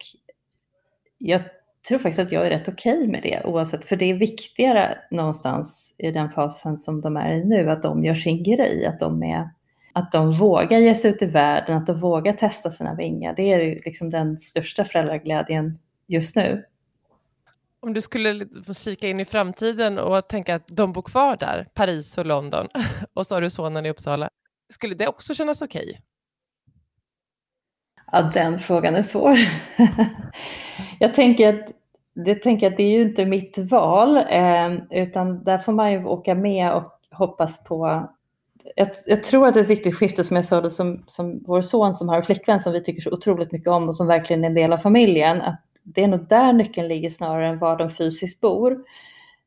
jag 1.18 1.40
tror 1.88 1.98
faktiskt 1.98 2.18
att 2.18 2.32
jag 2.32 2.46
är 2.46 2.50
rätt 2.50 2.68
okej 2.68 2.98
okay 2.98 3.08
med 3.08 3.22
det 3.22 3.42
oavsett, 3.44 3.84
för 3.84 3.96
det 3.96 4.10
är 4.10 4.14
viktigare 4.14 4.98
någonstans 5.10 5.94
i 5.98 6.10
den 6.10 6.30
fasen 6.30 6.76
som 6.76 7.00
de 7.00 7.16
är 7.16 7.32
i 7.32 7.44
nu, 7.44 7.70
att 7.70 7.82
de 7.82 8.04
gör 8.04 8.14
sin 8.14 8.42
grej, 8.42 8.86
att 8.86 8.98
de, 8.98 9.22
är, 9.22 9.50
att 9.92 10.12
de 10.12 10.32
vågar 10.32 10.78
ge 10.78 10.94
sig 10.94 11.10
ut 11.10 11.22
i 11.22 11.26
världen, 11.26 11.76
att 11.76 11.86
de 11.86 12.00
vågar 12.00 12.32
testa 12.32 12.70
sina 12.70 12.94
vingar. 12.94 13.34
Det 13.36 13.52
är 13.52 13.78
liksom 13.84 14.10
den 14.10 14.38
största 14.38 14.84
föräldraglädjen 14.84 15.78
just 16.06 16.36
nu. 16.36 16.64
Om 17.80 17.94
du 17.94 18.00
skulle 18.00 18.46
få 18.66 18.74
kika 18.74 19.08
in 19.08 19.20
i 19.20 19.24
framtiden 19.24 19.98
och 19.98 20.28
tänka 20.28 20.54
att 20.54 20.68
de 20.68 20.92
bor 20.92 21.02
kvar 21.02 21.36
där, 21.36 21.68
Paris 21.74 22.18
och 22.18 22.26
London, 22.26 22.66
och 23.14 23.26
så 23.26 23.34
har 23.34 23.42
du 23.42 23.50
sonen 23.50 23.86
i 23.86 23.90
Uppsala, 23.90 24.30
skulle 24.70 24.94
det 24.94 25.08
också 25.08 25.34
kännas 25.34 25.62
okej? 25.62 25.82
Okay? 25.82 26.02
Ja, 28.12 28.22
den 28.34 28.58
frågan 28.58 28.94
är 28.94 29.02
svår. 29.02 29.36
jag 30.98 31.14
tänker 31.14 31.48
att 31.48 31.68
det, 32.24 32.34
tänker 32.34 32.66
att 32.70 32.76
det 32.76 32.82
är 32.82 32.90
ju 32.90 33.02
inte 33.02 33.26
mitt 33.26 33.58
val, 33.58 34.16
eh, 34.16 34.72
utan 34.90 35.44
där 35.44 35.58
får 35.58 35.72
man 35.72 35.92
ju 35.92 36.04
åka 36.04 36.34
med 36.34 36.72
och 36.72 36.92
hoppas 37.10 37.64
på 37.64 38.08
jag, 38.76 38.88
jag, 39.06 39.22
tror 39.22 39.46
att 39.46 39.54
det 39.54 39.60
är 39.60 39.64
ett 39.64 39.70
viktigt 39.70 39.94
skifte 39.94 40.24
som 40.24 40.36
jag 40.36 40.44
sa 40.44 40.60
det 40.60 40.70
som, 40.70 41.04
som 41.06 41.42
vår 41.46 41.62
son 41.62 41.94
som 41.94 42.08
har 42.08 42.16
en 42.16 42.22
flickvän 42.22 42.60
som 42.60 42.72
vi 42.72 42.84
tycker 42.84 43.02
så 43.02 43.10
otroligt 43.10 43.52
mycket 43.52 43.68
om 43.68 43.88
och 43.88 43.94
som 43.94 44.06
verkligen 44.06 44.44
är 44.44 44.48
en 44.48 44.54
del 44.54 44.72
av 44.72 44.78
familjen. 44.78 45.40
Att 45.40 45.62
det 45.82 46.02
är 46.02 46.08
nog 46.08 46.28
där 46.28 46.52
nyckeln 46.52 46.88
ligger 46.88 47.10
snarare 47.10 47.48
än 47.48 47.58
var 47.58 47.76
de 47.76 47.90
fysiskt 47.90 48.40
bor. 48.40 48.72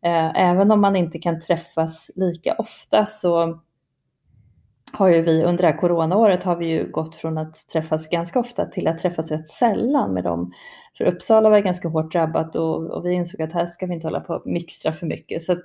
Eh, 0.03 0.41
även 0.41 0.71
om 0.71 0.81
man 0.81 0.95
inte 0.95 1.19
kan 1.19 1.39
träffas 1.39 2.11
lika 2.15 2.55
ofta 2.57 3.05
så 3.05 3.59
har 4.93 5.09
ju 5.09 5.21
vi 5.21 5.43
under 5.43 5.61
det 5.61 5.69
här 5.69 5.77
coronaåret 5.77 6.43
har 6.43 6.55
vi 6.55 6.65
ju 6.65 6.91
gått 6.91 7.15
från 7.15 7.37
att 7.37 7.67
träffas 7.67 8.07
ganska 8.07 8.39
ofta 8.39 8.65
till 8.65 8.87
att 8.87 8.99
träffas 8.99 9.31
rätt 9.31 9.47
sällan 9.47 10.13
med 10.13 10.23
dem. 10.23 10.51
För 10.97 11.05
Uppsala 11.05 11.49
var 11.49 11.59
ganska 11.59 11.87
hårt 11.87 12.11
drabbat 12.11 12.55
och, 12.55 12.91
och 12.91 13.05
vi 13.05 13.13
insåg 13.13 13.41
att 13.41 13.53
här 13.53 13.65
ska 13.65 13.85
vi 13.85 13.93
inte 13.93 14.07
hålla 14.07 14.19
på 14.19 14.33
och 14.33 14.47
mixtra 14.47 14.91
för 14.91 15.05
mycket. 15.05 15.41
Så 15.41 15.51
att, 15.51 15.63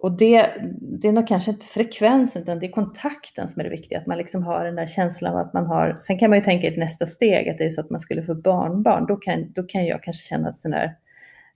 och 0.00 0.12
det, 0.12 0.46
det 0.80 1.08
är 1.08 1.12
nog 1.12 1.28
kanske 1.28 1.50
inte 1.50 1.66
frekvensen 1.66 2.42
utan 2.42 2.58
det 2.58 2.66
är 2.66 2.70
kontakten 2.70 3.48
som 3.48 3.60
är 3.60 3.64
det 3.64 3.70
viktiga. 3.70 3.98
Att 3.98 4.06
man 4.06 4.18
liksom 4.18 4.42
har 4.42 4.64
den 4.64 4.76
där 4.76 4.86
känslan 4.86 5.32
av 5.32 5.38
att 5.38 5.54
man 5.54 5.66
har, 5.66 5.96
sen 5.98 6.18
kan 6.18 6.30
man 6.30 6.38
ju 6.38 6.44
tänka 6.44 6.66
i 6.66 6.70
ett 6.70 6.78
nästa 6.78 7.06
steg 7.06 7.48
att 7.48 7.58
det 7.58 7.64
är 7.64 7.70
så 7.70 7.80
att 7.80 7.90
man 7.90 8.00
skulle 8.00 8.22
få 8.22 8.34
barnbarn, 8.34 9.06
då 9.06 9.16
kan, 9.16 9.52
då 9.52 9.62
kan 9.62 9.86
jag 9.86 10.02
kanske 10.02 10.28
känna 10.28 10.52
sån 10.52 10.70
där, 10.70 10.96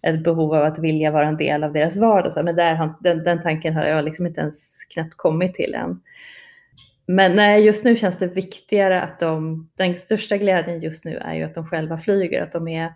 ett 0.02 0.24
behov 0.24 0.54
av 0.54 0.64
att 0.64 0.78
vilja 0.78 1.10
vara 1.10 1.28
en 1.28 1.36
del 1.36 1.64
av 1.64 1.72
deras 1.72 1.96
vardag. 1.96 2.44
Men 2.44 2.56
där, 2.56 2.94
den, 3.00 3.24
den 3.24 3.42
tanken 3.42 3.74
har 3.74 3.84
jag 3.84 4.04
liksom 4.04 4.26
inte 4.26 4.40
ens 4.40 4.84
knappt 4.84 5.14
kommit 5.16 5.54
till 5.54 5.74
än. 5.74 6.00
Men 7.12 7.34
nej, 7.34 7.64
just 7.64 7.84
nu 7.84 7.96
känns 7.96 8.18
det 8.18 8.26
viktigare 8.26 9.02
att 9.02 9.20
de, 9.20 9.68
den 9.76 9.98
största 9.98 10.36
glädjen 10.36 10.80
just 10.80 11.04
nu 11.04 11.16
är 11.16 11.34
ju 11.34 11.42
att 11.42 11.54
de 11.54 11.66
själva 11.66 11.98
flyger, 11.98 12.42
att 12.42 12.52
de 12.52 12.68
är 12.68 12.92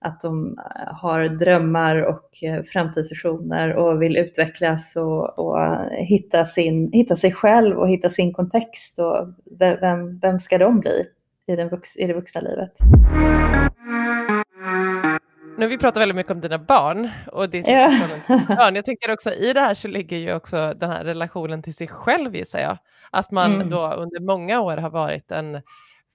att 0.00 0.20
de 0.20 0.58
eh, 0.58 0.94
har 0.94 1.28
drömmar 1.28 1.96
och 1.96 2.42
eh, 2.42 2.62
framtidsvisioner 2.62 3.74
och 3.74 4.02
vill 4.02 4.16
utvecklas 4.16 4.96
och, 4.96 5.38
och, 5.38 5.58
hitta, 5.90 6.44
sin, 6.44 6.92
hitta 6.92 7.16
sig 7.16 7.32
själv 7.32 7.78
och 7.78 7.88
hitta 7.88 8.08
sin 8.08 8.32
kontext. 8.32 8.98
Och 8.98 9.28
vem, 9.58 10.18
vem 10.18 10.38
ska 10.38 10.58
de 10.58 10.80
bli 10.80 11.06
i, 11.46 11.56
den 11.56 11.68
vux, 11.68 11.96
i 11.96 12.06
det 12.06 12.14
vuxna 12.14 12.40
livet? 12.40 12.72
Nu 15.58 15.66
vi 15.66 15.78
pratar 15.78 16.00
väldigt 16.00 16.16
mycket 16.16 16.32
om 16.32 16.40
dina 16.40 16.58
barn 16.58 17.10
och 17.32 17.50
ditt 17.50 17.68
ja. 17.68 17.88
barn. 18.48 18.74
Jag 18.74 18.84
tänker 18.84 19.12
också 19.12 19.32
i 19.32 19.52
det 19.52 19.60
här 19.60 19.74
så 19.74 19.88
ligger 19.88 20.16
ju 20.16 20.34
också 20.34 20.74
den 20.74 20.90
här 20.90 21.04
relationen 21.04 21.62
till 21.62 21.74
sig 21.74 21.88
själv 21.88 22.36
gissar 22.36 22.58
jag. 22.58 22.78
Att 23.10 23.30
man 23.30 23.54
mm. 23.54 23.70
då 23.70 23.92
under 23.92 24.20
många 24.20 24.60
år 24.60 24.76
har 24.76 24.90
varit 24.90 25.30
en 25.30 25.62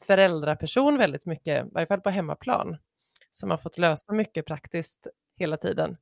föräldraperson 0.02 0.98
väldigt 0.98 1.26
mycket, 1.26 1.66
i 1.66 1.70
varje 1.72 1.88
fall 1.88 2.02
på 2.02 2.10
hemmaplan 2.10 2.78
som 3.32 3.50
har 3.50 3.58
fått 3.58 3.78
lösa 3.78 4.14
mycket 4.14 4.46
praktiskt 4.46 5.08
hela 5.38 5.58
tiden. 5.58 5.98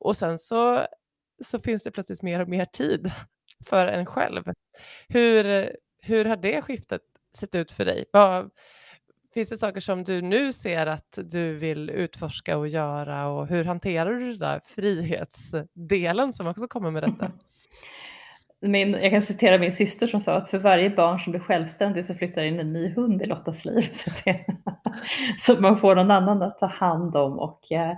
Och 0.00 0.16
sen 0.16 0.38
så, 0.38 0.86
så 1.44 1.58
finns 1.58 1.82
det 1.82 1.90
plötsligt 1.90 2.22
mer 2.22 2.40
och 2.40 2.48
mer 2.48 2.64
tid 2.64 3.12
för 3.66 3.86
en 3.86 4.06
själv. 4.06 4.44
Hur, 5.08 5.70
hur 6.02 6.24
har 6.24 6.36
det 6.36 6.62
skiftet 6.62 7.02
sett 7.38 7.54
ut 7.54 7.72
för 7.72 7.84
dig? 7.84 8.04
Vad, 8.12 8.50
finns 9.34 9.48
det 9.48 9.56
saker 9.56 9.80
som 9.80 10.04
du 10.04 10.22
nu 10.22 10.52
ser 10.52 10.86
att 10.86 11.18
du 11.24 11.54
vill 11.54 11.90
utforska 11.90 12.58
och 12.58 12.68
göra 12.68 13.26
och 13.26 13.46
hur 13.46 13.64
hanterar 13.64 14.12
du 14.12 14.30
den 14.30 14.38
där 14.38 14.60
frihetsdelen 14.64 16.32
som 16.32 16.46
också 16.46 16.68
kommer 16.68 16.90
med 16.90 17.02
detta? 17.02 17.32
Min, 18.64 18.92
jag 18.92 19.10
kan 19.10 19.22
citera 19.22 19.58
min 19.58 19.72
syster 19.72 20.06
som 20.06 20.20
sa 20.20 20.34
att 20.34 20.48
för 20.48 20.58
varje 20.58 20.90
barn 20.90 21.20
som 21.20 21.30
blir 21.30 21.40
självständig 21.40 22.04
så 22.04 22.14
flyttar 22.14 22.42
in 22.42 22.60
en 22.60 22.72
ny 22.72 22.94
hund 22.94 23.22
i 23.22 23.26
Lottas 23.26 23.64
liv. 23.64 23.88
Så, 23.92 24.10
det, 24.24 24.44
så 25.38 25.60
man 25.60 25.78
får 25.78 25.94
någon 25.94 26.10
annan 26.10 26.42
att 26.42 26.58
ta 26.58 26.66
hand 26.66 27.16
om. 27.16 27.38
Och, 27.38 27.72
eh, 27.72 27.96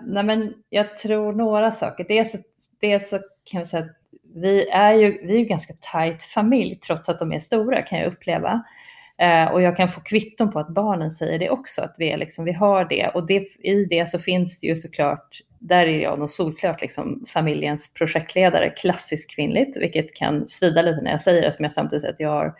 nej 0.00 0.24
men 0.24 0.54
jag 0.70 0.98
tror 0.98 1.32
några 1.32 1.70
saker. 1.70 2.04
Dels, 2.04 2.36
dels 2.80 3.08
så 3.08 3.18
kan 3.44 3.58
jag 3.58 3.68
säga 3.68 3.84
att 3.84 3.90
vi 4.34 4.68
är 4.68 4.92
ju 4.92 5.26
vi 5.26 5.40
är 5.40 5.44
ganska 5.44 5.74
tajt 5.80 6.22
familj 6.22 6.76
trots 6.76 7.08
att 7.08 7.18
de 7.18 7.32
är 7.32 7.38
stora 7.38 7.82
kan 7.82 7.98
jag 7.98 8.12
uppleva. 8.12 8.64
Eh, 9.18 9.52
och 9.52 9.62
jag 9.62 9.76
kan 9.76 9.88
få 9.88 10.00
kvitton 10.00 10.50
på 10.50 10.58
att 10.58 10.68
barnen 10.68 11.10
säger 11.10 11.38
det 11.38 11.50
också, 11.50 11.82
att 11.82 11.96
vi, 11.98 12.10
är 12.10 12.16
liksom, 12.16 12.44
vi 12.44 12.52
har 12.52 12.84
det. 12.84 13.08
Och 13.08 13.26
det, 13.26 13.46
i 13.58 13.84
det 13.84 14.08
så 14.08 14.18
finns 14.18 14.60
det 14.60 14.66
ju 14.66 14.76
såklart, 14.76 15.40
där 15.58 15.86
är 15.86 16.02
jag 16.02 16.18
nog 16.18 16.30
solklart 16.30 16.80
liksom 16.80 17.24
familjens 17.28 17.94
projektledare, 17.94 18.70
klassiskt 18.70 19.34
kvinnligt, 19.34 19.76
vilket 19.76 20.14
kan 20.14 20.48
svida 20.48 20.82
lite 20.82 21.00
när 21.00 21.10
jag 21.10 21.20
säger 21.20 21.42
det, 21.42 21.52
som 21.52 21.62
jag 21.62 21.72
samtidigt 21.72 22.02
säger 22.02 22.14
att 22.14 22.20
jag 22.20 22.30
har 22.30 22.54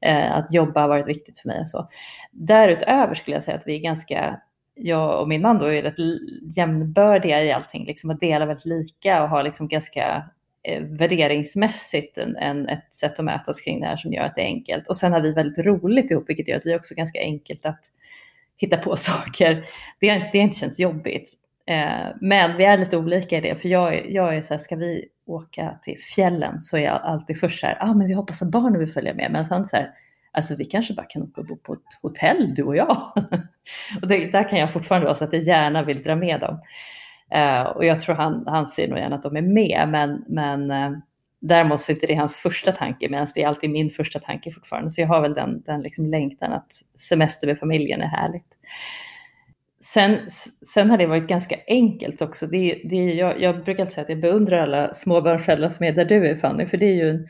eh, 0.00 0.36
att 0.36 0.52
jobba 0.52 0.80
har 0.80 0.88
varit 0.88 1.06
viktigt 1.06 1.38
för 1.38 1.48
mig 1.48 1.60
och 1.60 1.68
så. 1.68 1.88
Därutöver 2.32 3.14
skulle 3.14 3.36
jag 3.36 3.44
säga 3.44 3.56
att 3.56 3.66
vi 3.66 3.76
är 3.76 3.80
ganska 3.80 4.40
jag 4.74 5.20
och 5.20 5.28
min 5.28 5.42
man 5.42 5.58
då 5.58 5.66
är 5.66 5.82
rätt 5.82 5.98
jämnbördiga 6.56 7.44
i 7.44 7.52
allting, 7.52 7.86
liksom 7.86 8.10
att 8.10 8.20
dela 8.20 8.46
väldigt 8.46 8.64
lika 8.64 9.22
och 9.22 9.28
har 9.28 9.42
liksom 9.42 9.68
ganska 9.68 10.30
Eh, 10.68 10.82
värderingsmässigt 10.82 12.18
en, 12.18 12.36
en, 12.36 12.68
ett 12.68 12.96
sätt 12.96 13.18
att 13.18 13.24
mötas 13.24 13.60
kring 13.60 13.80
det 13.80 13.86
här 13.86 13.96
som 13.96 14.12
gör 14.12 14.22
att 14.22 14.34
det 14.36 14.42
är 14.42 14.46
enkelt. 14.46 14.86
Och 14.86 14.96
sen 14.96 15.12
har 15.12 15.20
vi 15.20 15.32
väldigt 15.32 15.66
roligt 15.66 16.10
ihop, 16.10 16.28
vilket 16.28 16.48
gör 16.48 16.56
att 16.56 16.66
vi 16.66 16.76
också 16.76 16.94
ganska 16.94 17.20
enkelt 17.20 17.66
att 17.66 17.80
hitta 18.56 18.76
på 18.76 18.96
saker. 18.96 19.66
Det 19.98 20.08
har, 20.08 20.18
det 20.32 20.38
har 20.38 20.44
inte 20.44 20.58
känts 20.58 20.80
jobbigt. 20.80 21.32
Eh, 21.66 22.06
men 22.20 22.56
vi 22.56 22.64
är 22.64 22.78
lite 22.78 22.96
olika 22.96 23.38
i 23.38 23.40
det, 23.40 23.54
för 23.54 23.68
jag, 23.68 24.10
jag 24.10 24.36
är 24.36 24.42
så 24.42 24.54
här, 24.54 24.58
ska 24.58 24.76
vi 24.76 25.08
åka 25.26 25.78
till 25.82 25.98
fjällen 25.98 26.60
så 26.60 26.76
är 26.76 26.80
jag 26.80 27.00
alltid 27.02 27.40
först 27.40 27.60
så 27.60 27.66
här, 27.66 27.78
ah, 27.80 27.94
men 27.94 28.06
vi 28.06 28.14
hoppas 28.14 28.42
att 28.42 28.50
barnen 28.50 28.78
vill 28.78 28.88
följa 28.88 29.14
med. 29.14 29.32
Men 29.32 29.44
sen 29.44 29.64
så 29.64 29.76
här, 29.76 29.90
alltså 30.32 30.54
vi 30.58 30.64
kanske 30.64 30.94
bara 30.94 31.06
kan 31.06 31.22
åka 31.22 31.40
och 31.40 31.46
bo 31.46 31.56
på 31.56 31.72
ett 31.72 31.98
hotell 32.02 32.54
du 32.54 32.62
och 32.62 32.76
jag. 32.76 33.12
och 34.02 34.08
det, 34.08 34.30
där 34.30 34.48
kan 34.48 34.58
jag 34.58 34.72
fortfarande 34.72 35.06
vara 35.06 35.14
så 35.14 35.24
att 35.24 35.32
jag 35.32 35.42
gärna 35.42 35.82
vill 35.82 36.02
dra 36.02 36.16
med 36.16 36.40
dem. 36.40 36.60
Eh, 37.34 37.62
och 37.62 37.84
jag 37.84 38.00
tror 38.00 38.14
han, 38.14 38.44
han 38.46 38.66
ser 38.66 38.88
nog 38.88 38.98
gärna 38.98 39.16
att 39.16 39.22
de 39.22 39.36
är 39.36 39.42
med, 39.42 39.88
men, 39.88 40.24
men 40.28 40.70
eh, 40.70 40.98
däremot 41.40 41.80
så 41.80 41.92
är 41.92 41.94
inte 41.94 42.06
det 42.06 42.14
hans 42.14 42.36
första 42.36 42.72
tanke, 42.72 43.08
medan 43.08 43.26
det 43.34 43.42
är 43.42 43.48
alltid 43.48 43.70
min 43.70 43.90
första 43.90 44.18
tanke 44.20 44.52
fortfarande. 44.52 44.90
Så 44.90 45.00
jag 45.00 45.08
har 45.08 45.20
väl 45.20 45.34
den, 45.34 45.62
den 45.62 45.82
liksom 45.82 46.06
längtan 46.06 46.52
att 46.52 46.72
semester 46.98 47.46
med 47.46 47.58
familjen 47.58 48.00
är 48.00 48.06
härligt. 48.06 48.46
Sen, 49.80 50.18
sen 50.74 50.90
har 50.90 50.98
det 50.98 51.06
varit 51.06 51.28
ganska 51.28 51.56
enkelt 51.66 52.22
också. 52.22 52.46
Det, 52.46 52.80
det, 52.84 53.04
jag, 53.14 53.40
jag 53.40 53.64
brukar 53.64 53.86
säga 53.86 54.02
att 54.02 54.08
jag 54.08 54.20
beundrar 54.20 54.58
alla 54.58 54.94
småbarnsföräldrar 54.94 55.68
som 55.68 55.86
är 55.86 55.92
där 55.92 56.04
du 56.04 56.28
är 56.28 56.36
Fanny, 56.36 56.66
för 56.66 56.76
det 56.76 56.86
är 56.86 56.94
ju 56.94 57.10
en, 57.10 57.26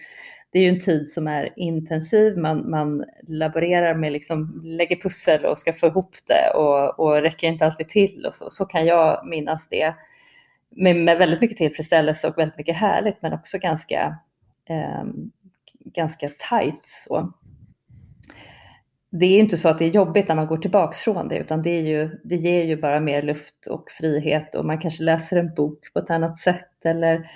det 0.54 0.58
är 0.58 0.62
ju 0.62 0.68
en 0.68 0.80
tid 0.80 1.08
som 1.08 1.26
är 1.26 1.52
intensiv. 1.56 2.38
Man, 2.38 2.70
man 2.70 3.04
laborerar 3.22 3.94
med, 3.94 4.12
liksom, 4.12 4.60
lägger 4.64 4.96
pussel 4.96 5.44
och 5.44 5.58
ska 5.58 5.72
få 5.72 5.86
ihop 5.86 6.16
det 6.26 6.50
och, 6.50 7.00
och 7.00 7.22
räcker 7.22 7.48
inte 7.48 7.66
alltid 7.66 7.88
till. 7.88 8.26
Och 8.26 8.34
så, 8.34 8.50
så 8.50 8.64
kan 8.64 8.86
jag 8.86 9.26
minnas 9.26 9.68
det 9.68 9.94
med, 10.70 10.96
med 10.96 11.18
väldigt 11.18 11.40
mycket 11.40 11.56
tillfredsställelse 11.56 12.28
och 12.28 12.38
väldigt 12.38 12.58
mycket 12.58 12.76
härligt, 12.76 13.22
men 13.22 13.32
också 13.32 13.58
ganska, 13.58 14.18
eh, 14.68 15.04
ganska 15.84 16.30
tajt. 16.48 16.84
Så. 16.84 17.32
Det 19.10 19.26
är 19.26 19.38
inte 19.38 19.56
så 19.56 19.68
att 19.68 19.78
det 19.78 19.84
är 19.84 19.90
jobbigt 19.90 20.28
när 20.28 20.36
man 20.36 20.46
går 20.46 20.58
tillbaks 20.58 21.00
från 21.00 21.28
det, 21.28 21.38
utan 21.38 21.62
det, 21.62 21.70
är 21.70 21.82
ju, 21.82 22.20
det 22.24 22.36
ger 22.36 22.64
ju 22.64 22.76
bara 22.76 23.00
mer 23.00 23.22
luft 23.22 23.66
och 23.66 23.90
frihet 23.90 24.54
och 24.54 24.64
man 24.64 24.78
kanske 24.78 25.02
läser 25.02 25.36
en 25.36 25.54
bok 25.54 25.92
på 25.92 25.98
ett 25.98 26.10
annat 26.10 26.38
sätt 26.38 26.84
eller 26.84 27.30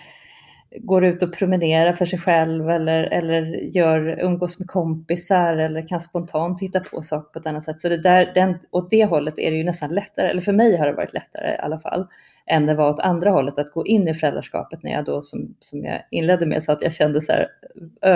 går 0.76 1.04
ut 1.04 1.22
och 1.22 1.32
promenerar 1.32 1.92
för 1.92 2.06
sig 2.06 2.18
själv 2.18 2.70
eller, 2.70 3.02
eller 3.02 3.42
gör, 3.76 4.18
umgås 4.20 4.58
med 4.58 4.68
kompisar 4.68 5.56
eller 5.56 5.88
kan 5.88 6.00
spontant 6.00 6.60
hitta 6.60 6.80
på 6.80 7.02
saker 7.02 7.32
på 7.32 7.38
ett 7.38 7.46
annat 7.46 7.64
sätt. 7.64 7.80
Så 7.80 7.88
det 7.88 8.02
där, 8.02 8.32
den, 8.34 8.58
åt 8.70 8.90
det 8.90 9.04
hållet 9.04 9.38
är 9.38 9.50
det 9.50 9.56
ju 9.56 9.64
nästan 9.64 9.94
lättare, 9.94 10.30
eller 10.30 10.40
för 10.40 10.52
mig 10.52 10.76
har 10.76 10.86
det 10.86 10.92
varit 10.92 11.14
lättare 11.14 11.54
i 11.54 11.58
alla 11.58 11.78
fall, 11.78 12.06
än 12.46 12.66
det 12.66 12.74
var 12.74 12.90
åt 12.90 13.00
andra 13.00 13.30
hållet 13.30 13.58
att 13.58 13.72
gå 13.72 13.86
in 13.86 14.08
i 14.08 14.14
föräldraskapet 14.14 14.82
när 14.82 14.92
jag 14.92 15.04
då, 15.04 15.22
som, 15.22 15.54
som 15.60 15.84
jag 15.84 16.02
inledde 16.10 16.46
med, 16.46 16.62
så 16.62 16.72
att 16.72 16.82
jag 16.82 16.92
kände 16.92 17.20
så 17.20 17.32
här, 17.32 17.48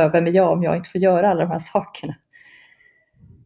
vem 0.09 0.27
är 0.27 0.31
jag 0.31 0.53
om 0.53 0.62
jag 0.62 0.77
inte 0.77 0.91
får 0.91 1.01
göra 1.01 1.31
alla 1.31 1.41
de 1.41 1.51
här 1.51 1.59
sakerna? 1.73 2.15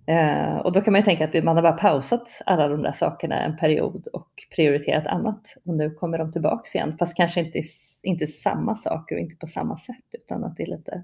Eh, 0.09 0.57
och 0.57 0.73
då 0.73 0.81
kan 0.81 0.93
man 0.93 1.01
ju 1.01 1.05
tänka 1.05 1.25
att 1.25 1.45
man 1.45 1.57
har 1.57 1.63
bara 1.63 1.73
pausat 1.73 2.43
alla 2.47 2.69
de 2.69 2.83
där 2.83 2.93
sakerna 2.93 3.41
en 3.41 3.57
period 3.57 4.07
och 4.13 4.29
prioriterat 4.57 5.07
annat. 5.07 5.57
Och 5.65 5.75
nu 5.75 5.91
kommer 5.91 6.19
de 6.19 6.33
tillbaks 6.33 6.75
igen, 6.75 6.97
fast 6.99 7.17
kanske 7.17 7.41
inte, 7.41 7.61
inte 8.07 8.27
samma 8.27 8.75
saker 8.75 9.17
och 9.17 9.21
inte 9.21 9.37
på 9.37 9.47
samma 9.47 9.77
sätt, 9.77 10.05
utan 10.13 10.45
att 10.45 10.57
det 10.57 10.63
är 10.63 10.67
lite, 10.67 11.03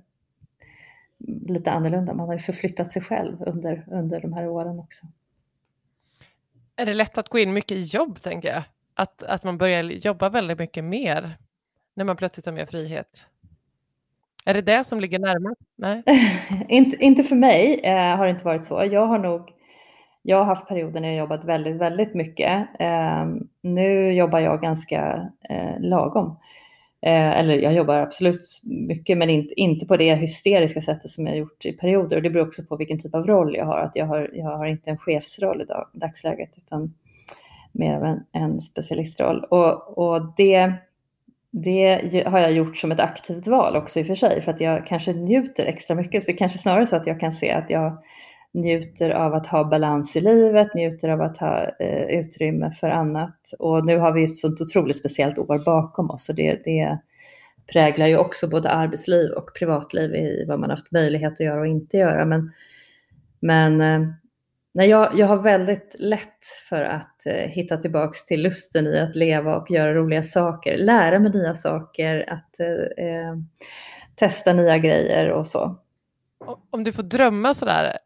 lite 1.49 1.71
annorlunda. 1.71 2.15
Man 2.15 2.27
har 2.27 2.35
ju 2.35 2.41
förflyttat 2.41 2.93
sig 2.93 3.03
själv 3.03 3.43
under, 3.43 3.85
under 3.91 4.21
de 4.21 4.33
här 4.33 4.49
åren 4.49 4.79
också. 4.79 5.07
Är 6.77 6.87
det 6.87 6.93
lätt 6.95 7.19
att 7.19 7.29
gå 7.29 7.39
in 7.39 7.53
mycket 7.53 7.73
i 7.73 7.81
jobb, 7.81 8.23
tänker 8.23 8.49
jag? 8.49 8.63
Att, 8.95 9.23
att 9.23 9.45
man 9.45 9.59
börjar 9.59 9.83
jobba 9.83 10.29
väldigt 10.29 10.59
mycket 10.59 10.85
mer 10.85 11.37
när 11.95 12.05
man 12.05 12.17
plötsligt 12.17 12.47
har 12.47 12.53
mer 12.53 12.67
frihet? 12.67 13.27
Är 14.45 14.55
det 14.55 14.63
det 14.63 14.85
som 14.85 15.01
ligger 15.01 15.19
närmast? 15.19 15.61
Nej. 15.77 16.03
inte, 16.69 17.05
inte 17.05 17.25
för 17.25 17.37
mig 17.37 17.81
eh, 17.85 18.17
har 18.17 18.25
det 18.25 18.31
inte 18.31 18.45
varit 18.45 18.65
så. 18.65 18.85
Jag 18.91 19.07
har 19.07 19.19
nog 19.19 19.53
jag 20.23 20.37
har 20.37 20.45
haft 20.45 20.69
perioder 20.69 21.01
när 21.01 21.09
jag 21.09 21.17
jobbat 21.17 21.45
väldigt, 21.45 21.77
väldigt 21.77 22.15
mycket. 22.15 22.69
Eh, 22.79 23.27
nu 23.63 24.13
jobbar 24.13 24.41
jag 24.41 24.63
ganska 24.63 25.29
eh, 25.49 25.81
lagom. 25.81 26.37
Eh, 27.03 27.39
eller 27.39 27.59
jag 27.59 27.75
jobbar 27.75 27.99
absolut 27.99 28.61
mycket, 28.63 29.19
men 29.19 29.31
inte, 29.31 29.61
inte 29.61 29.87
på 29.87 29.97
det 29.97 30.15
hysteriska 30.15 30.81
sättet 30.83 31.11
som 31.11 31.27
jag 31.27 31.37
gjort 31.37 31.65
i 31.65 31.73
perioder. 31.73 32.17
Och 32.17 32.23
det 32.23 32.31
beror 32.31 32.47
också 32.47 32.63
på 32.65 32.77
vilken 32.77 32.99
typ 32.99 33.15
av 33.15 33.27
roll 33.27 33.57
jag 33.57 33.65
har. 33.65 33.79
Att 33.79 33.97
jag 33.97 34.07
har, 34.07 34.31
jag 34.33 34.57
har 34.57 34.67
inte 34.67 34.91
en 34.91 34.99
chefsroll 34.99 35.63
i 35.63 35.65
dag, 35.65 35.89
dagsläget, 35.93 36.51
utan 36.57 36.95
mer 37.73 37.95
av 37.95 38.05
en, 38.05 38.25
en 38.33 38.63
specialistroll. 38.63 39.45
Och, 39.45 39.99
och 39.99 40.33
det 40.37 40.73
det 41.55 42.23
har 42.27 42.39
jag 42.39 42.53
gjort 42.53 42.77
som 42.77 42.93
ett 42.93 43.01
aktivt 43.01 43.47
val 43.47 43.77
också 43.77 44.01
i 44.01 44.03
och 44.03 44.07
för 44.07 44.15
sig, 44.15 44.43
för 44.43 44.51
att 44.51 44.61
jag 44.61 44.87
kanske 44.87 45.13
njuter 45.13 45.67
extra 45.67 45.97
mycket. 45.97 46.23
Så 46.23 46.31
det 46.31 46.37
kanske 46.37 46.59
snarare 46.59 46.87
så 46.87 46.97
att 46.97 47.07
jag 47.07 47.21
kan 47.21 47.33
se 47.33 47.51
att 47.51 47.71
jag 47.71 47.99
njuter 48.53 49.11
av 49.11 49.35
att 49.35 49.47
ha 49.47 49.65
balans 49.65 50.17
i 50.17 50.21
livet, 50.21 50.75
njuter 50.75 51.09
av 51.09 51.23
att 51.23 51.39
ha 51.39 51.65
eh, 51.81 52.21
utrymme 52.21 52.71
för 52.71 52.91
annat. 52.91 53.55
Och 53.59 53.87
nu 53.87 53.99
har 53.99 54.13
vi 54.13 54.25
ett 54.25 54.37
sånt 54.37 54.61
otroligt 54.61 54.97
speciellt 54.97 55.39
år 55.39 55.65
bakom 55.65 56.11
oss, 56.11 56.29
och 56.29 56.35
det, 56.35 56.65
det 56.65 56.99
präglar 57.73 58.07
ju 58.07 58.17
också 58.17 58.49
både 58.49 58.71
arbetsliv 58.71 59.31
och 59.31 59.55
privatliv 59.55 60.15
i 60.15 60.45
vad 60.49 60.61
man 60.61 60.71
haft 60.71 60.93
möjlighet 60.93 61.33
att 61.33 61.41
göra 61.41 61.61
och 61.61 61.67
inte 61.67 61.97
göra. 61.97 62.25
Men, 62.25 62.53
men 63.41 63.81
eh, 63.81 64.13
Nej, 64.75 64.89
jag, 64.89 65.19
jag 65.19 65.27
har 65.27 65.37
väldigt 65.37 65.95
lätt 65.99 66.45
för 66.69 66.83
att 66.83 67.27
eh, 67.27 67.33
hitta 67.35 67.77
tillbaks 67.77 68.27
till 68.27 68.43
lusten 68.43 68.87
i 68.87 68.99
att 68.99 69.17
leva 69.17 69.57
och 69.57 69.71
göra 69.71 69.95
roliga 69.95 70.23
saker, 70.23 70.79
lära 70.79 71.19
mig 71.19 71.33
nya 71.33 71.55
saker, 71.55 72.33
att 72.33 72.61
eh, 72.61 73.07
eh 73.07 73.37
testa 74.15 74.53
nya 74.53 74.79
grejer 74.79 75.31
och 75.31 75.47
så. 75.47 75.77
Om 76.71 76.85
du 76.85 76.93
får 76.93 77.03
drömma 77.03 77.55
sådär 77.55 77.97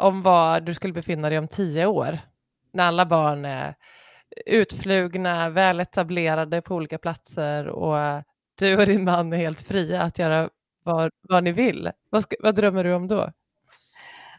om 0.00 0.22
var 0.22 0.60
du 0.60 0.74
skulle 0.74 0.92
befinna 0.92 1.28
dig 1.28 1.38
om 1.38 1.48
tio 1.48 1.86
år, 1.86 2.18
när 2.72 2.84
alla 2.84 3.06
barn 3.06 3.44
är 3.44 3.74
utflugna, 4.46 5.48
väletablerade 5.48 6.62
på 6.62 6.74
olika 6.74 6.98
platser 6.98 7.68
och 7.68 8.22
du 8.58 8.76
och 8.76 8.86
din 8.86 9.04
man 9.04 9.32
är 9.32 9.36
helt 9.36 9.62
fria 9.62 10.02
att 10.02 10.18
göra 10.18 10.48
vad, 10.82 11.10
vad 11.28 11.44
ni 11.44 11.52
vill. 11.52 11.90
Vad, 12.10 12.22
ska, 12.22 12.36
vad 12.40 12.54
drömmer 12.54 12.84
du 12.84 12.92
om 12.92 13.08
då? 13.08 13.30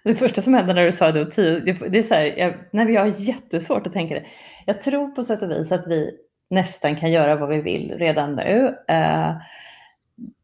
Det 0.03 0.15
första 0.15 0.41
som 0.41 0.53
hände 0.53 0.73
när 0.73 0.85
du 0.85 0.91
sa 0.91 1.11
det, 1.11 1.25
det, 1.35 1.73
det 1.89 1.99
är 1.99 2.03
så 2.03 2.13
här, 2.13 2.39
jag, 2.39 2.53
nej, 2.71 2.93
jag 2.93 3.01
har 3.01 3.27
jättesvårt 3.27 3.87
att 3.87 3.93
tänka 3.93 4.15
det. 4.15 4.25
Jag 4.65 4.81
tror 4.81 5.07
på 5.07 5.23
sätt 5.23 5.41
och 5.41 5.51
vis 5.51 5.71
att 5.71 5.87
vi 5.87 6.11
nästan 6.49 6.95
kan 6.95 7.11
göra 7.11 7.35
vad 7.35 7.49
vi 7.49 7.61
vill 7.61 7.93
redan 7.97 8.35
nu. 8.35 8.75
Uh, 8.91 9.35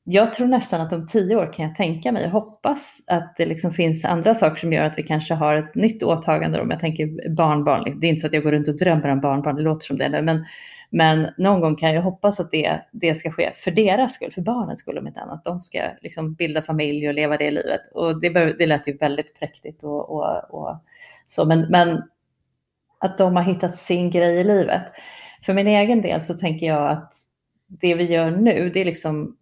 jag 0.10 0.34
tror 0.34 0.48
nästan 0.48 0.82
att 0.82 0.94
om 0.94 1.08
tio 1.08 1.36
år 1.36 1.54
kan 1.54 1.66
jag 1.66 1.76
tänka 1.76 2.12
mig, 2.12 2.26
och 2.26 2.32
hoppas 2.32 2.98
att 3.08 3.34
det 3.38 3.46
liksom 3.46 3.72
finns 3.72 4.06
andra 4.06 4.36
saker 4.36 4.60
som 4.60 4.74
gör 4.74 4.84
att 4.84 4.98
vi 4.98 5.04
kanske 5.04 5.34
har 5.34 5.56
ett 5.56 5.76
nytt 5.76 6.04
åtagande. 6.04 6.62
Om 6.62 6.72
jag 6.72 6.80
tänker 6.80 7.30
barnbarn, 7.30 8.00
det 8.00 8.08
är 8.08 8.10
inte 8.10 8.22
så 8.22 8.28
att 8.28 8.34
jag 8.34 8.44
går 8.44 8.52
runt 8.52 8.68
och 8.68 8.78
drömmer 8.78 9.10
om 9.10 9.22
barnbarn, 9.22 9.56
det 9.56 9.62
låter 9.62 9.86
som 9.86 9.98
det 9.98 10.10
nu, 10.10 10.22
men 10.22 10.46
men 10.90 11.28
någon 11.38 11.62
gång 11.62 11.76
kan 11.76 11.94
jag 11.94 12.02
hoppas 12.02 12.40
att 12.40 12.52
det, 12.52 12.82
det 12.92 13.16
ska 13.16 13.32
ske 13.32 13.52
för 13.56 13.72
deras 13.72 14.14
skull, 14.14 14.32
för 14.32 14.42
barnens 14.42 14.80
skull 14.80 14.98
om 14.98 15.08
inte 15.08 15.20
annat. 15.20 15.44
De 15.44 15.62
ska 15.62 15.80
liksom 16.02 16.34
bilda 16.34 16.62
familj 16.62 17.08
och 17.08 17.14
leva 17.14 17.38
det 17.38 17.52
livet. 17.52 17.82
Och 17.94 18.22
det, 18.22 18.30
det 18.30 18.66
lät 18.66 18.88
ju 18.88 18.98
väldigt 18.98 19.40
präktigt 19.40 19.84
och, 19.84 20.10
och, 20.10 20.54
och 20.54 20.84
så, 21.28 21.46
men, 21.46 21.62
men 21.70 22.04
att 23.00 23.18
de 23.18 23.36
har 23.36 23.44
hittat 23.44 23.76
sin 23.76 24.10
grej 24.10 24.40
i 24.40 24.44
livet. 24.44 24.84
För 25.42 25.54
min 25.54 25.68
egen 25.68 26.02
del 26.02 26.22
så 26.22 26.34
tänker 26.34 26.66
jag 26.66 26.90
att 26.90 27.14
det 27.68 27.96
vi 27.96 28.04
gör 28.04 28.32
nu, 28.32 28.70
det 28.74 28.82
är 28.82 28.86
liksom 28.86 29.38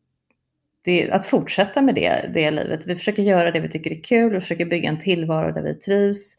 det 0.86 1.12
att 1.12 1.26
fortsätta 1.26 1.82
med 1.82 1.95
det, 1.95 2.30
det 2.34 2.52
livet. 2.52 2.88
Vi 2.88 2.95
försöker 2.95 3.24
göra 3.24 3.52
det 3.52 3.60
vi 3.60 3.69
tycker 3.69 3.91
är 3.91 4.04
kul, 4.04 4.34
vi 4.34 4.41
försöker 4.41 4.65
bygga 4.65 4.89
en 4.89 5.00
tillvaro 5.00 5.52
där 5.52 5.62
vi 5.62 5.76
trivs. 5.76 6.38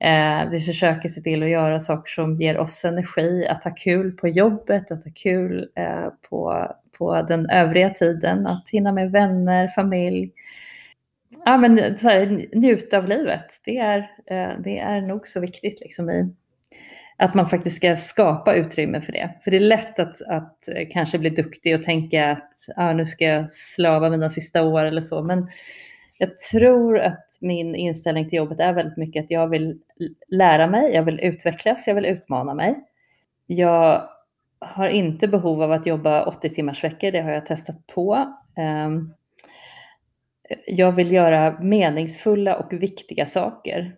Eh, 0.00 0.50
vi 0.50 0.60
försöker 0.60 1.08
se 1.08 1.20
till 1.20 1.42
att 1.42 1.48
göra 1.48 1.80
saker 1.80 2.10
som 2.10 2.36
ger 2.36 2.58
oss 2.58 2.84
energi, 2.84 3.46
att 3.46 3.64
ha 3.64 3.70
kul 3.70 4.12
på 4.12 4.28
jobbet, 4.28 4.90
att 4.90 5.04
ha 5.04 5.12
kul 5.14 5.68
eh, 5.74 6.08
på, 6.30 6.72
på 6.98 7.22
den 7.22 7.50
övriga 7.50 7.90
tiden, 7.90 8.46
att 8.46 8.68
hinna 8.68 8.92
med 8.92 9.10
vänner, 9.10 9.68
familj. 9.68 10.32
Ja, 11.44 11.56
men 11.56 11.98
så 11.98 12.08
här, 12.08 12.46
njuta 12.52 12.98
av 12.98 13.08
livet, 13.08 13.60
det 13.64 13.78
är, 13.78 13.98
eh, 14.26 14.60
det 14.64 14.78
är 14.78 15.00
nog 15.00 15.28
så 15.28 15.40
viktigt 15.40 15.80
liksom 15.80 16.10
i, 16.10 16.34
att 17.16 17.34
man 17.34 17.48
faktiskt 17.48 17.76
ska 17.76 17.96
skapa 17.96 18.54
utrymme 18.54 19.00
för 19.00 19.12
det. 19.12 19.30
För 19.44 19.50
det 19.50 19.56
är 19.56 19.60
lätt 19.60 19.98
att, 19.98 20.22
att 20.22 20.68
eh, 20.68 20.88
kanske 20.90 21.18
bli 21.18 21.30
duktig 21.30 21.74
och 21.74 21.82
tänka 21.82 22.30
att 22.30 22.52
ah, 22.76 22.92
nu 22.92 23.06
ska 23.06 23.24
jag 23.24 23.52
slava 23.52 24.10
mina 24.10 24.30
sista 24.30 24.62
år 24.62 24.84
eller 24.84 25.00
så. 25.00 25.22
Men 25.22 25.48
jag 26.18 26.38
tror 26.38 26.98
att 26.98 27.38
min 27.40 27.74
inställning 27.74 28.28
till 28.28 28.36
jobbet 28.36 28.60
är 28.60 28.72
väldigt 28.72 28.96
mycket 28.96 29.24
att 29.24 29.30
jag 29.30 29.48
vill 29.48 29.80
lära 30.28 30.66
mig, 30.66 30.94
jag 30.94 31.02
vill 31.02 31.20
utvecklas, 31.20 31.86
jag 31.86 31.94
vill 31.94 32.06
utmana 32.06 32.54
mig. 32.54 32.84
Jag 33.46 34.08
har 34.58 34.88
inte 34.88 35.28
behov 35.28 35.62
av 35.62 35.72
att 35.72 35.86
jobba 35.86 36.24
80 36.24 36.48
timmars 36.50 36.84
veckor, 36.84 37.10
det 37.10 37.20
har 37.20 37.30
jag 37.30 37.46
testat 37.46 37.86
på. 37.86 38.34
Ehm, 38.56 39.14
jag 40.66 40.92
vill 40.92 41.12
göra 41.12 41.60
meningsfulla 41.60 42.56
och 42.56 42.72
viktiga 42.72 43.26
saker 43.26 43.96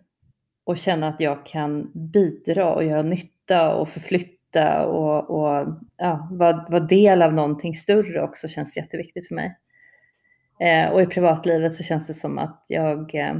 och 0.67 0.77
känna 0.77 1.07
att 1.07 1.19
jag 1.19 1.45
kan 1.45 1.91
bidra 1.93 2.73
och 2.73 2.83
göra 2.83 3.01
nytta 3.01 3.75
och 3.75 3.89
förflytta 3.89 4.85
och, 4.85 5.29
och 5.29 5.67
ja, 5.97 6.27
vara, 6.31 6.65
vara 6.69 6.83
del 6.83 7.21
av 7.21 7.33
någonting 7.33 7.75
större 7.75 8.21
också 8.21 8.47
känns 8.47 8.77
jätteviktigt 8.77 9.27
för 9.27 9.35
mig. 9.35 9.57
Eh, 10.59 10.89
och 10.89 11.01
i 11.01 11.05
privatlivet 11.05 11.73
så 11.73 11.83
känns 11.83 12.07
det 12.07 12.13
som 12.13 12.37
att 12.37 12.65
jag 12.67 13.15
eh, 13.15 13.35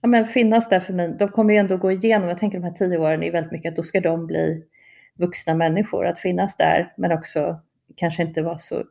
ja, 0.00 0.08
men 0.08 0.26
finnas 0.26 0.68
där 0.68 0.80
för 0.80 0.92
mig. 0.92 1.16
De 1.18 1.28
kommer 1.28 1.54
ju 1.54 1.60
ändå 1.60 1.76
gå 1.76 1.92
igenom, 1.92 2.28
jag 2.28 2.38
tänker 2.38 2.58
de 2.58 2.64
här 2.64 2.74
tio 2.74 2.98
åren 2.98 3.22
är 3.22 3.32
väldigt 3.32 3.52
mycket 3.52 3.70
att 3.70 3.76
då 3.76 3.82
ska 3.82 4.00
de 4.00 4.26
bli 4.26 4.64
vuxna 5.14 5.54
människor. 5.54 6.06
Att 6.06 6.18
finnas 6.18 6.56
där 6.56 6.92
men 6.96 7.12
också 7.12 7.60
kanske 7.96 8.22
inte 8.22 8.42
vara 8.42 8.58
så 8.58 8.84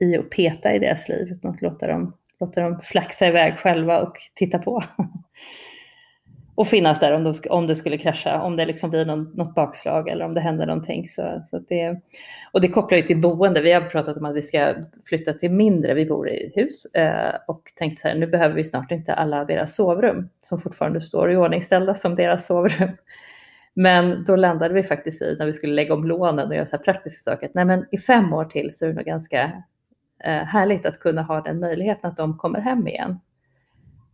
i 0.00 0.18
och 0.18 0.30
peta 0.30 0.72
i 0.72 0.78
deras 0.78 1.08
liv 1.08 1.28
utan 1.32 1.50
att 1.50 1.62
låta 1.62 1.86
dem, 1.86 2.16
låta 2.40 2.60
dem 2.60 2.80
flaxa 2.80 3.26
iväg 3.26 3.54
själva 3.56 4.00
och 4.00 4.16
titta 4.34 4.58
på. 4.58 4.82
och 6.60 6.68
finnas 6.68 7.00
där 7.00 7.12
om, 7.12 7.24
de, 7.24 7.34
om 7.50 7.66
det 7.66 7.76
skulle 7.76 7.98
krascha, 7.98 8.40
om 8.42 8.56
det 8.56 8.66
liksom 8.66 8.90
blir 8.90 9.04
någon, 9.04 9.30
något 9.34 9.54
bakslag 9.54 10.08
eller 10.08 10.24
om 10.24 10.34
det 10.34 10.40
händer 10.40 10.66
någonting. 10.66 11.06
Så, 11.06 11.42
så 11.46 11.58
det, 11.58 12.00
och 12.52 12.60
det 12.60 12.68
kopplar 12.68 12.98
ju 12.98 13.04
till 13.04 13.20
boende. 13.20 13.60
Vi 13.60 13.72
har 13.72 13.80
pratat 13.80 14.16
om 14.16 14.24
att 14.24 14.34
vi 14.34 14.42
ska 14.42 14.74
flytta 15.08 15.32
till 15.32 15.50
mindre, 15.50 15.94
vi 15.94 16.06
bor 16.06 16.28
i 16.28 16.52
hus 16.54 16.84
eh, 16.84 17.34
och 17.46 17.62
tänkt 17.74 18.00
så 18.00 18.08
här, 18.08 18.14
nu 18.14 18.26
behöver 18.26 18.54
vi 18.54 18.64
snart 18.64 18.90
inte 18.90 19.14
alla 19.14 19.44
deras 19.44 19.74
sovrum 19.74 20.28
som 20.40 20.58
fortfarande 20.58 21.00
står 21.00 21.32
i 21.32 21.36
ordningställda 21.36 21.94
som 21.94 22.14
deras 22.14 22.46
sovrum. 22.46 22.90
Men 23.74 24.24
då 24.24 24.36
landade 24.36 24.74
vi 24.74 24.82
faktiskt 24.82 25.22
i, 25.22 25.36
när 25.38 25.46
vi 25.46 25.52
skulle 25.52 25.74
lägga 25.74 25.94
om 25.94 26.04
lånen 26.04 26.48
och 26.48 26.54
göra 26.54 26.66
så 26.66 26.76
här 26.76 26.84
praktiska 26.84 27.30
saker, 27.30 27.46
att 27.46 27.54
nej 27.54 27.64
men 27.64 27.86
i 27.90 27.98
fem 27.98 28.32
år 28.32 28.44
till 28.44 28.70
så 28.74 28.84
är 28.84 28.88
det 28.88 28.94
nog 28.94 29.04
ganska 29.04 29.52
eh, 30.24 30.44
härligt 30.44 30.86
att 30.86 30.98
kunna 30.98 31.22
ha 31.22 31.40
den 31.40 31.60
möjligheten 31.60 32.10
att 32.10 32.16
de 32.16 32.38
kommer 32.38 32.60
hem 32.60 32.88
igen. 32.88 33.20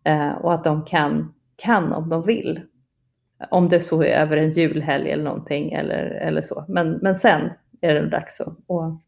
Eh, 0.04 0.32
och 0.32 0.54
att 0.54 0.64
de 0.64 0.84
kan 0.84 1.32
kan 1.56 1.92
om 1.92 2.08
de 2.08 2.22
vill. 2.22 2.60
Om 3.50 3.68
det 3.68 3.80
så 3.80 4.02
är 4.02 4.20
över 4.20 4.36
en 4.36 4.50
julhelg 4.50 5.10
eller 5.10 5.24
någonting 5.24 5.72
eller, 5.72 6.02
eller 6.02 6.40
så. 6.40 6.64
Men, 6.68 6.92
men 6.92 7.16
sen 7.16 7.50
är 7.80 7.94
det 7.94 8.10
dags 8.10 8.40
att, 8.40 8.48
att 8.48 9.00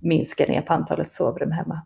minska 0.00 0.44
ner 0.44 0.62
på 0.62 0.72
antalet 0.72 1.10
sovrum 1.10 1.50
hemma. 1.50 1.82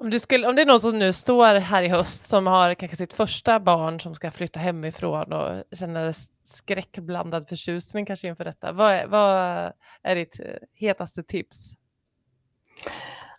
Om, 0.00 0.10
du 0.10 0.18
skulle, 0.18 0.48
om 0.48 0.56
det 0.56 0.62
är 0.62 0.66
någon 0.66 0.80
som 0.80 0.98
nu 0.98 1.12
står 1.12 1.54
här 1.54 1.82
i 1.82 1.88
höst 1.88 2.26
som 2.26 2.46
har 2.46 2.74
kanske 2.74 2.96
sitt 2.96 3.12
första 3.12 3.60
barn 3.60 4.00
som 4.00 4.14
ska 4.14 4.30
flytta 4.30 4.60
hemifrån 4.60 5.32
och 5.32 5.62
känner 5.72 6.14
skräckblandad 6.44 7.48
förtjusning 7.48 8.06
kanske 8.06 8.28
inför 8.28 8.44
detta. 8.44 8.72
Vad 8.72 8.92
är, 8.92 9.06
vad 9.06 9.72
är 10.02 10.14
ditt 10.14 10.40
hetaste 10.74 11.22
tips? 11.22 11.72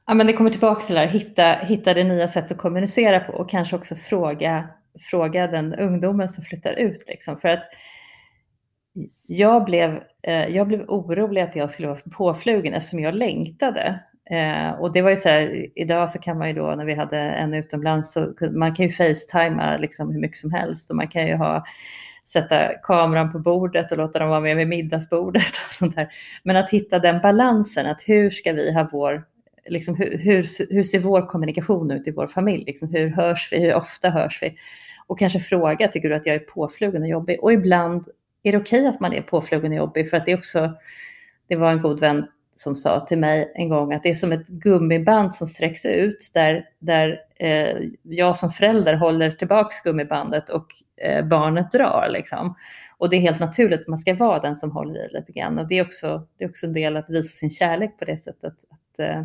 Ja, 0.05 0.13
men 0.13 0.27
det 0.27 0.33
kommer 0.33 0.49
tillbaka 0.49 0.81
till 0.81 0.95
det 0.95 1.01
här, 1.01 1.07
hitta, 1.07 1.53
hitta 1.53 1.93
det 1.93 2.03
nya 2.03 2.27
sätt 2.27 2.51
att 2.51 2.57
kommunicera 2.57 3.19
på 3.19 3.33
och 3.33 3.49
kanske 3.49 3.75
också 3.75 3.95
fråga 3.95 4.67
fråga 5.11 5.47
den 5.47 5.73
ungdomen 5.75 6.29
som 6.29 6.43
flyttar 6.43 6.73
ut. 6.73 7.03
Liksom, 7.07 7.37
för 7.37 7.49
att 7.49 7.63
jag 9.27 9.65
blev, 9.65 10.03
eh, 10.21 10.47
jag 10.47 10.67
blev 10.67 10.81
orolig 10.81 11.41
att 11.41 11.55
jag 11.55 11.71
skulle 11.71 11.87
vara 11.87 11.99
påflugen 12.11 12.73
eftersom 12.73 12.99
jag 12.99 13.15
längtade. 13.15 13.99
Eh, 14.29 14.71
och 14.71 14.93
det 14.93 15.01
var 15.01 15.09
ju 15.09 15.17
så 15.17 15.29
här, 15.29 15.67
idag 15.75 16.09
så 16.09 16.19
kan 16.19 16.37
man 16.37 16.47
ju 16.47 16.53
då 16.53 16.75
när 16.75 16.85
vi 16.85 16.93
hade 16.93 17.17
en 17.17 17.53
utomlands, 17.53 18.13
så 18.13 18.33
man 18.51 18.75
kan 18.75 18.85
ju 18.85 18.91
facetima 18.91 19.77
liksom 19.77 20.11
hur 20.11 20.19
mycket 20.19 20.37
som 20.37 20.51
helst 20.51 20.89
och 20.89 20.95
man 20.95 21.07
kan 21.07 21.27
ju 21.27 21.35
ha 21.35 21.65
sätta 22.23 22.73
kameran 22.83 23.31
på 23.31 23.39
bordet 23.39 23.91
och 23.91 23.97
låta 23.97 24.19
dem 24.19 24.29
vara 24.29 24.39
med 24.39 24.57
vid 24.57 24.67
middagsbordet 24.67 25.43
och 25.65 25.71
sånt 25.71 25.95
där. 25.95 26.07
Men 26.43 26.55
att 26.55 26.69
hitta 26.69 26.99
den 26.99 27.21
balansen, 27.21 27.85
att 27.85 28.01
hur 28.05 28.29
ska 28.29 28.53
vi 28.53 28.73
ha 28.73 28.89
vår, 28.91 29.23
liksom 29.69 29.95
hur, 29.95 30.17
hur, 30.17 30.73
hur 30.73 30.83
ser 30.83 30.99
vår 30.99 31.27
kommunikation 31.27 31.91
ut 31.91 32.07
i 32.07 32.11
vår 32.11 32.27
familj? 32.27 32.63
Liksom 32.67 32.89
hur 32.89 33.07
hörs 33.07 33.49
vi? 33.51 33.59
Hur 33.59 33.75
ofta 33.75 34.09
hörs 34.09 34.39
vi? 34.41 34.57
och 35.09 35.19
kanske 35.19 35.39
fråga, 35.39 35.87
tycker 35.87 36.09
du 36.09 36.15
att 36.15 36.25
jag 36.25 36.35
är 36.35 36.39
påflugen 36.39 37.01
och 37.01 37.07
jobbig? 37.07 37.43
Och 37.43 37.53
ibland 37.53 38.07
är 38.43 38.51
det 38.51 38.57
okej 38.57 38.79
okay 38.79 38.89
att 38.89 38.99
man 38.99 39.13
är 39.13 39.21
påflugen 39.21 39.71
och 39.71 39.77
jobbig 39.77 40.09
för 40.09 40.17
att 40.17 40.25
det 40.25 40.31
är 40.31 40.37
också, 40.37 40.73
det 41.47 41.55
var 41.55 41.71
en 41.71 41.81
god 41.81 41.99
vän 41.99 42.25
som 42.55 42.75
sa 42.75 42.99
till 42.99 43.17
mig 43.17 43.51
en 43.55 43.69
gång 43.69 43.93
att 43.93 44.03
det 44.03 44.09
är 44.09 44.13
som 44.13 44.31
ett 44.31 44.47
gummiband 44.47 45.33
som 45.33 45.47
sträcks 45.47 45.85
ut 45.85 46.31
där, 46.33 46.65
där 46.79 47.19
eh, 47.39 47.77
jag 48.03 48.37
som 48.37 48.49
förälder 48.49 48.93
håller 48.93 49.31
tillbaks 49.31 49.81
gummibandet 49.83 50.49
och 50.49 50.67
eh, 51.01 51.25
barnet 51.25 51.71
drar. 51.71 52.07
Liksom. 52.09 52.55
Och 52.97 53.09
det 53.09 53.15
är 53.15 53.21
helt 53.21 53.39
naturligt 53.39 53.81
att 53.81 53.87
man 53.87 53.97
ska 53.97 54.13
vara 54.13 54.39
den 54.39 54.55
som 54.55 54.71
håller 54.71 55.05
i 55.05 55.13
lite 55.13 55.31
grann. 55.31 55.59
Och 55.59 55.67
det 55.67 55.77
är 55.77 55.85
också, 55.85 56.27
det 56.37 56.43
är 56.43 56.49
också 56.49 56.65
en 56.65 56.73
del 56.73 56.97
att 56.97 57.09
visa 57.09 57.37
sin 57.37 57.49
kärlek 57.49 57.99
på 57.99 58.05
det 58.05 58.17
sättet. 58.17 58.53
Att, 58.69 58.99
eh, 58.99 59.23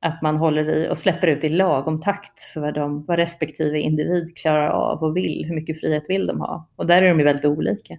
att 0.00 0.22
man 0.22 0.36
håller 0.36 0.68
i 0.68 0.88
och 0.88 0.98
släpper 0.98 1.26
ut 1.26 1.44
i 1.44 1.48
lagom 1.48 2.00
takt 2.00 2.40
för 2.40 2.60
vad, 2.60 2.74
de, 2.74 3.04
vad 3.04 3.16
respektive 3.16 3.80
individ 3.80 4.36
klarar 4.36 4.68
av 4.68 5.02
och 5.02 5.16
vill. 5.16 5.44
Hur 5.48 5.54
mycket 5.54 5.80
frihet 5.80 6.04
vill 6.08 6.26
de 6.26 6.40
ha? 6.40 6.68
Och 6.76 6.86
där 6.86 7.02
är 7.02 7.08
de 7.08 7.18
ju 7.18 7.24
väldigt 7.24 7.44
olika. 7.44 7.98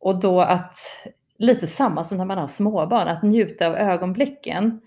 Och 0.00 0.20
då 0.20 0.40
att, 0.40 0.74
lite 1.38 1.66
samma 1.66 2.04
som 2.04 2.18
när 2.18 2.24
man 2.24 2.38
har 2.38 2.46
småbarn, 2.46 3.08
att 3.08 3.22
njuta 3.22 3.66
av 3.66 3.74
ögonblicken. 3.74 4.80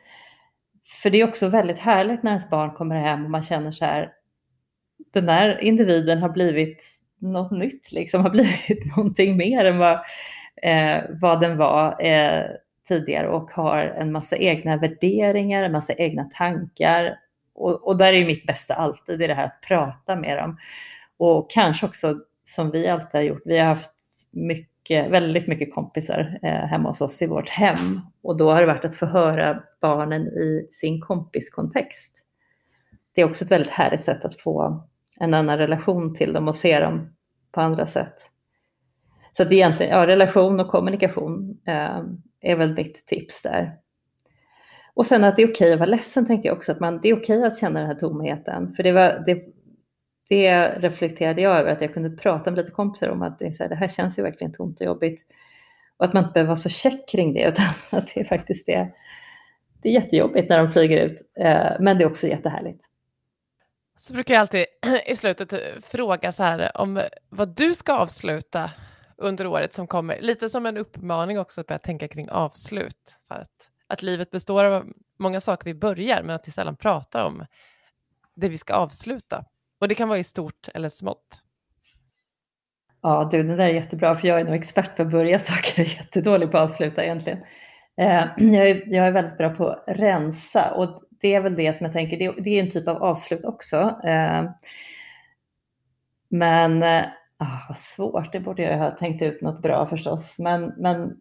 För 1.02 1.10
det 1.10 1.22
är 1.22 1.28
också 1.28 1.48
väldigt 1.48 1.80
härligt 1.80 2.24
när 2.24 2.32
ens 2.32 2.50
barn 2.50 2.72
kommer 2.72 2.96
hem 2.96 3.26
och 3.26 3.32
man 3.32 3.44
känner 3.44 3.72
så 3.72 3.86
här, 3.86 4.12
den 5.14 5.26
där 5.26 5.64
individen 5.64 6.22
har 6.22 6.30
blivit 6.30 7.02
något 7.20 7.52
nytt, 7.52 7.92
liksom 7.92 8.22
har 8.22 8.30
blivit 8.30 8.98
någonting 8.98 9.38
mer 9.38 9.66
än 9.66 9.78
vad, 9.78 10.00
eh, 10.64 11.04
vad 11.22 11.42
den 11.42 11.58
var. 11.58 12.06
Eh, 12.06 12.46
tidigare 12.88 13.28
och 13.28 13.52
har 13.52 13.78
en 13.78 14.12
massa 14.12 14.38
egna 14.38 14.78
värderingar, 14.78 15.64
en 15.64 15.72
massa 15.72 15.94
egna 15.94 16.24
tankar. 16.24 17.20
Och, 17.54 17.88
och 17.88 17.98
där 17.98 18.14
är 18.14 18.26
mitt 18.26 18.46
bästa 18.46 18.74
alltid 18.74 19.20
det 19.20 19.34
här 19.34 19.46
att 19.46 19.62
prata 19.68 20.16
med 20.16 20.38
dem. 20.38 20.58
Och 21.18 21.52
kanske 21.52 21.86
också 21.86 22.16
som 22.44 22.72
vi 22.72 22.88
alltid 22.88 23.14
har 23.14 23.22
gjort, 23.22 23.42
vi 23.46 23.58
har 23.58 23.66
haft 23.66 23.92
mycket, 24.32 25.12
väldigt 25.12 25.48
mycket 25.48 25.74
kompisar 25.74 26.40
eh, 26.44 26.52
hemma 26.52 26.90
hos 26.90 27.02
oss 27.02 27.22
i 27.22 27.28
vårt 27.28 27.50
hem. 27.50 28.02
Och 28.24 28.38
då 28.38 28.52
har 28.52 28.62
det 28.62 28.68
varit 28.68 28.86
att 28.86 28.96
få 28.96 29.06
höra 29.06 29.64
barnen 29.82 30.28
i 30.28 30.68
sin 30.70 31.02
kompiskontext. 31.02 32.26
Det 33.16 33.22
är 33.22 33.26
också 33.26 33.46
ett 33.46 33.52
väldigt 33.52 33.72
härligt 33.72 34.04
sätt 34.04 34.26
att 34.26 34.42
få 34.42 34.84
en 35.20 35.34
annan 35.34 35.58
relation 35.58 36.16
till 36.16 36.34
dem 36.34 36.48
och 36.48 36.56
se 36.56 36.80
dem 36.80 37.16
på 37.52 37.62
andra 37.62 37.86
sätt. 37.86 38.31
Så 39.32 39.44
att 39.44 39.52
egentligen, 39.52 39.92
ja, 39.92 40.08
relation 40.08 40.60
och 40.60 40.68
kommunikation 40.68 41.62
eh, 41.68 42.02
är 42.42 42.56
väl 42.56 42.74
mitt 42.74 43.06
tips 43.06 43.42
där. 43.42 43.78
Och 44.94 45.06
sen 45.06 45.24
att 45.24 45.36
det 45.36 45.42
är 45.42 45.52
okej 45.52 45.74
att 45.74 45.80
vara 45.80 45.90
ledsen 45.90 46.26
tänker 46.26 46.50
jag 46.50 46.58
också, 46.58 46.72
att 46.72 46.80
man, 46.80 47.00
det 47.02 47.10
är 47.10 47.18
okej 47.18 47.44
att 47.44 47.60
känna 47.60 47.80
den 47.80 47.88
här 47.88 47.96
tomheten. 47.96 48.74
För 48.74 48.84
det, 48.84 48.92
var, 48.92 49.24
det, 49.26 49.44
det 50.30 50.70
reflekterade 50.70 51.42
jag 51.42 51.60
över, 51.60 51.72
att 51.72 51.82
jag 51.82 51.94
kunde 51.94 52.10
prata 52.10 52.52
med 52.52 52.58
lite 52.58 52.72
kompisar 52.72 53.10
om 53.10 53.22
att 53.22 53.40
det, 53.40 53.46
är 53.46 53.52
så 53.52 53.64
här, 53.64 53.70
det 53.70 53.76
här 53.76 53.88
känns 53.88 54.20
ju 54.20 54.24
verkligen 54.24 54.54
tomt 54.54 54.80
och 54.80 54.86
jobbigt. 54.86 55.22
Och 55.98 56.06
att 56.06 56.14
man 56.14 56.24
inte 56.24 56.34
behöver 56.34 56.48
vara 56.48 56.56
så 56.56 56.70
check 56.70 57.10
kring 57.10 57.34
det, 57.34 57.48
utan 57.48 57.66
att 58.00 58.12
det 58.14 58.20
är 58.20 58.26
faktiskt 58.26 58.66
det. 58.66 58.92
det 59.82 59.90
är 59.90 59.94
jättejobbigt 59.94 60.50
när 60.50 60.58
de 60.58 60.72
flyger 60.72 61.06
ut, 61.06 61.22
eh, 61.40 61.72
men 61.80 61.98
det 61.98 62.04
är 62.04 62.10
också 62.10 62.28
jättehärligt. 62.28 62.86
Så 63.98 64.14
brukar 64.14 64.34
jag 64.34 64.42
alltid 64.42 64.66
i 65.06 65.16
slutet 65.16 65.54
fråga 65.86 66.32
så 66.32 66.44
här 66.44 66.78
om 66.78 67.02
vad 67.30 67.56
du 67.56 67.76
ska 67.76 67.94
avsluta 67.94 68.72
under 69.22 69.48
året 69.48 69.74
som 69.74 69.88
kommer. 69.88 70.22
Lite 70.22 70.50
som 70.50 70.66
en 70.66 70.78
uppmaning 70.78 71.40
också 71.40 71.62
att 71.62 71.68
börja 71.68 71.80
tänka 71.80 72.08
kring 72.08 72.30
avslut. 72.30 73.16
Så 73.28 73.34
att, 73.34 73.70
att 73.88 74.04
livet 74.04 74.32
består 74.32 74.66
av 74.66 74.88
många 75.20 75.42
saker 75.42 75.66
vi 75.66 75.74
börjar, 75.74 76.24
men 76.24 76.36
att 76.36 76.48
vi 76.48 76.52
sällan 76.52 76.76
pratar 76.76 77.26
om 77.26 77.46
det 78.36 78.50
vi 78.50 78.58
ska 78.58 78.74
avsluta. 78.74 79.46
Och 79.80 79.88
det 79.88 79.96
kan 79.96 80.10
vara 80.10 80.20
i 80.20 80.24
stort 80.24 80.70
eller 80.74 80.90
smått. 80.90 81.42
Ja, 83.02 83.30
du, 83.32 83.44
det 83.44 83.56
där 83.56 83.66
är 83.66 83.74
jättebra, 83.74 84.16
för 84.16 84.28
jag 84.28 84.40
är 84.40 84.46
nog 84.46 84.56
expert 84.56 84.96
på 84.96 85.02
att 85.02 85.12
börja 85.12 85.40
saker 85.40 85.82
och 85.82 85.88
jättedålig 85.88 86.52
på 86.52 86.58
att 86.58 86.64
avsluta 86.64 87.04
egentligen. 87.04 87.40
Eh, 87.98 88.24
jag, 88.38 88.70
är, 88.70 88.84
jag 88.86 89.08
är 89.08 89.12
väldigt 89.12 89.38
bra 89.38 89.50
på 89.50 89.70
att 89.70 89.84
rensa 89.88 90.72
och 90.72 91.04
det 91.10 91.36
är 91.36 91.42
väl 91.42 91.56
det 91.56 91.74
som 91.74 91.86
jag 91.86 91.94
tänker, 91.94 92.18
det, 92.18 92.42
det 92.42 92.50
är 92.50 92.64
en 92.64 92.70
typ 92.70 92.88
av 92.88 93.04
avslut 93.04 93.46
också. 93.46 94.00
Eh, 94.04 94.52
men 96.30 96.84
eh, 96.84 97.06
Ah, 97.44 97.66
vad 97.68 97.78
svårt, 97.78 98.32
det 98.32 98.40
borde 98.40 98.64
jag 98.64 98.78
ha 98.78 98.92
tänkt 98.92 99.22
ut 99.22 99.42
något 99.42 99.62
bra 99.62 99.88
förstås. 99.88 100.40
Men, 100.40 100.74
men 100.78 101.18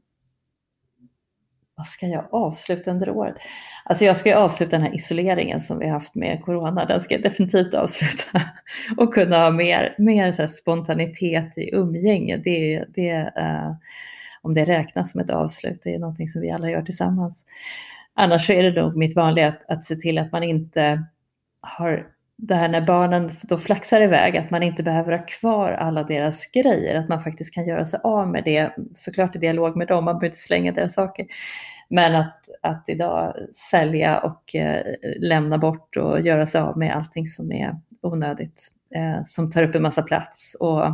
vad 1.75 1.87
ska 1.87 2.07
jag 2.07 2.35
avsluta 2.35 2.91
under 2.91 3.11
året? 3.11 3.37
Alltså 3.85 4.05
jag 4.05 4.17
ska 4.17 4.29
ju 4.29 4.35
avsluta 4.35 4.77
den 4.77 4.87
här 4.87 4.95
isoleringen 4.95 5.61
som 5.61 5.79
vi 5.79 5.85
har 5.85 5.93
haft 5.93 6.15
med 6.15 6.43
corona. 6.43 6.85
Den 6.85 7.01
ska 7.01 7.15
jag 7.15 7.23
definitivt 7.23 7.75
avsluta 7.75 8.43
och 8.97 9.15
kunna 9.15 9.37
ha 9.37 9.51
mer, 9.51 9.95
mer 9.99 10.33
så 10.33 10.49
spontanitet 10.49 11.59
i 11.59 11.75
umgänge. 11.75 12.37
Det, 12.37 12.85
det, 12.95 13.23
uh, 13.23 13.75
om 14.43 14.55
det 14.55 14.65
räknas 14.65 15.11
som 15.11 15.21
ett 15.21 15.31
avslut, 15.31 15.81
det 15.85 15.95
är 15.95 15.99
någonting 15.99 16.29
som 16.29 16.41
vi 16.41 16.51
alla 16.51 16.71
gör 16.71 16.83
tillsammans. 16.83 17.47
Annars 18.15 18.51
är 18.51 18.63
det 18.63 18.83
nog 18.83 18.97
mitt 18.97 19.17
vanliga 19.17 19.49
att, 19.49 19.71
att 19.71 19.85
se 19.85 19.97
till 19.97 20.19
att 20.19 20.33
man 20.33 20.43
inte 20.43 21.03
har 21.61 22.07
det 22.43 22.55
här 22.55 22.69
när 22.69 22.81
barnen 22.81 23.31
då 23.43 23.59
flaxar 23.59 24.01
iväg, 24.01 24.37
att 24.37 24.51
man 24.51 24.63
inte 24.63 24.83
behöver 24.83 25.13
ha 25.13 25.27
kvar 25.27 25.73
alla 25.73 26.03
deras 26.03 26.47
grejer, 26.47 26.95
att 26.95 27.09
man 27.09 27.23
faktiskt 27.23 27.55
kan 27.55 27.67
göra 27.67 27.85
sig 27.85 28.01
av 28.05 28.29
med 28.29 28.45
det, 28.45 28.71
såklart 28.97 29.37
i 29.37 29.39
dialog 29.39 29.77
med 29.77 29.89
dem, 29.89 30.05
man 30.05 30.15
behöver 30.15 30.27
inte 30.27 30.39
slänga 30.39 30.73
deras 30.73 30.95
saker. 30.95 31.27
Men 31.89 32.15
att, 32.15 32.49
att 32.63 32.85
idag 32.89 33.35
sälja 33.71 34.19
och 34.19 34.55
eh, 34.55 34.95
lämna 35.21 35.59
bort 35.59 35.97
och 35.97 36.21
göra 36.21 36.47
sig 36.47 36.61
av 36.61 36.79
med 36.79 36.97
allting 36.97 37.27
som 37.27 37.53
är 37.53 37.81
onödigt, 38.03 38.69
eh, 38.95 39.25
som 39.25 39.51
tar 39.51 39.63
upp 39.63 39.75
en 39.75 39.83
massa 39.83 40.03
plats 40.03 40.57
och 40.61 40.85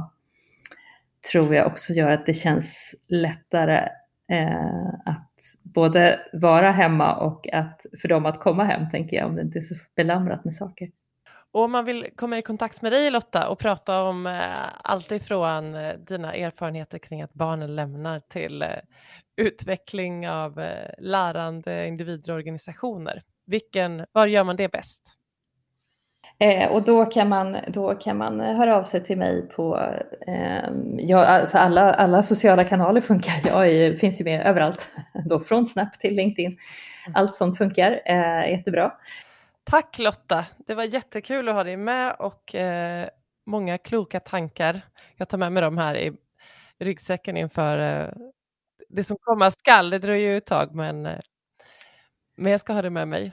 tror 1.32 1.54
jag 1.54 1.66
också 1.66 1.92
gör 1.92 2.11
att 2.11 2.26
det 2.26 2.35
känns 2.35 2.94
lättare 3.09 3.88
eh, 4.30 4.88
att 5.04 5.32
både 5.62 6.20
vara 6.32 6.70
hemma 6.70 7.16
och 7.16 7.52
att 7.52 7.87
för 8.00 8.09
dem 8.09 8.26
att 8.26 8.40
komma 8.40 8.64
hem, 8.64 8.90
tänker 8.90 9.16
jag, 9.16 9.26
om 9.26 9.37
det 9.37 9.42
inte 9.42 9.59
är 9.59 9.62
så 9.62 9.74
belamrat 9.96 10.44
med 10.44 10.54
saker. 10.54 10.90
Och 11.52 11.62
om 11.62 11.72
man 11.72 11.85
vill 11.85 12.09
komma 12.16 12.38
i 12.38 12.42
kontakt 12.42 12.82
med 12.82 12.92
dig 12.92 13.11
Lotta 13.11 13.48
och 13.48 13.59
prata 13.59 14.02
om 14.02 14.26
eh, 14.26 14.64
allt 14.82 15.12
ifrån 15.12 15.74
eh, 15.74 15.94
dina 15.94 16.35
erfarenheter 16.35 16.98
kring 16.98 17.22
att 17.22 17.35
barnen 17.35 17.76
lämnar 17.76 18.18
till 18.18 18.62
eh, 18.62 18.68
utveckling 19.37 20.28
av 20.28 20.61
eh, 20.61 20.90
lärande 20.98 21.87
individer 21.88 22.32
och 22.32 22.37
organisationer, 22.37 23.22
vilken, 23.46 24.06
var 24.12 24.26
gör 24.26 24.44
man 24.44 24.56
det 24.56 24.68
bäst? 24.68 25.16
Eh, 26.38 26.68
och 26.68 26.82
då 26.82 27.04
kan, 27.04 27.28
man, 27.28 27.56
då 27.68 27.94
kan 27.94 28.16
man 28.16 28.40
höra 28.40 28.76
av 28.76 28.82
sig 28.82 29.04
till 29.04 29.18
mig 29.18 29.48
på, 29.48 29.90
eh, 30.26 30.70
ja, 30.98 31.24
alltså 31.24 31.59
alla, 31.59 31.94
alla 31.94 32.22
sociala 32.22 32.64
kanaler 32.64 33.00
funkar, 33.00 33.32
jag 33.46 33.68
är, 33.70 33.96
finns 33.96 34.20
ju 34.20 34.24
med 34.24 34.46
överallt, 34.46 34.88
då 35.24 35.40
från 35.40 35.66
Snap 35.66 35.98
till 35.98 36.14
LinkedIn. 36.14 36.46
Mm. 36.46 36.61
Allt 37.14 37.35
sånt 37.35 37.59
funkar 37.59 38.00
eh, 38.04 38.50
jättebra. 38.50 38.92
Tack 39.70 39.98
Lotta, 39.98 40.46
det 40.66 40.74
var 40.74 40.85
jättekul 40.85 41.48
att 41.48 41.55
ha 41.55 41.64
dig 41.64 41.76
med 41.76 42.16
och 42.18 42.55
eh, 42.55 43.09
många 43.46 43.79
kloka 43.79 44.20
tankar. 44.20 44.81
Jag 45.16 45.29
tar 45.29 45.38
med 45.38 45.52
mig 45.52 45.62
dem 45.62 45.79
här 45.79 45.94
i 45.96 46.12
ryggsäcken 46.79 47.37
inför 47.37 47.79
eh, 47.79 48.09
det 48.88 49.05
som 49.05 49.16
komma 49.20 49.50
skall. 49.50 49.90
Det 49.90 49.98
dröjer 49.98 50.31
ju 50.31 50.37
ett 50.37 50.46
tag 50.46 50.74
men, 50.74 51.07
eh, 51.07 51.18
men 52.37 52.52
jag 52.52 52.61
ska 52.61 52.72
ha 52.72 52.83
det 52.83 52.90
med 52.90 53.09
mig. 53.09 53.33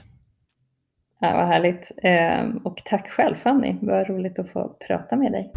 Ja, 1.20 1.36
vad 1.36 1.46
härligt. 1.46 1.90
Ehm, 2.02 2.56
och 2.56 2.82
tack 2.84 3.08
själv 3.08 3.36
Fanny, 3.36 3.76
vad 3.82 4.08
roligt 4.08 4.38
att 4.38 4.50
få 4.50 4.76
prata 4.86 5.16
med 5.16 5.32
dig. 5.32 5.52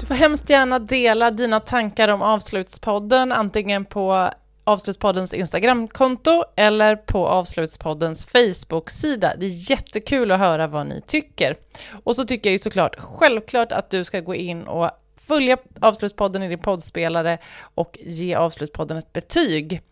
Du 0.00 0.06
får 0.06 0.14
hemskt 0.14 0.50
gärna 0.50 0.78
dela 0.78 1.30
dina 1.30 1.60
tankar 1.60 2.08
om 2.08 2.22
Avslutspodden, 2.22 3.32
antingen 3.32 3.84
på 3.84 4.30
Avslutspoddens 4.68 5.34
Instagramkonto 5.34 6.44
eller 6.56 6.96
på 6.96 7.28
Avslutspoddens 7.28 8.26
Facebook-sida. 8.26 9.32
Det 9.38 9.46
är 9.46 9.70
jättekul 9.70 10.30
att 10.30 10.38
höra 10.38 10.66
vad 10.66 10.86
ni 10.86 11.00
tycker. 11.06 11.56
Och 12.04 12.16
så 12.16 12.24
tycker 12.24 12.50
jag 12.50 12.52
ju 12.52 12.58
såklart 12.58 12.96
självklart 12.98 13.72
att 13.72 13.90
du 13.90 14.04
ska 14.04 14.20
gå 14.20 14.34
in 14.34 14.62
och 14.62 14.90
följa 15.16 15.56
Avslutspodden 15.80 16.42
i 16.42 16.48
din 16.48 16.58
poddspelare 16.58 17.38
och 17.74 17.98
ge 18.00 18.34
Avslutspodden 18.34 18.96
ett 18.96 19.12
betyg. 19.12 19.82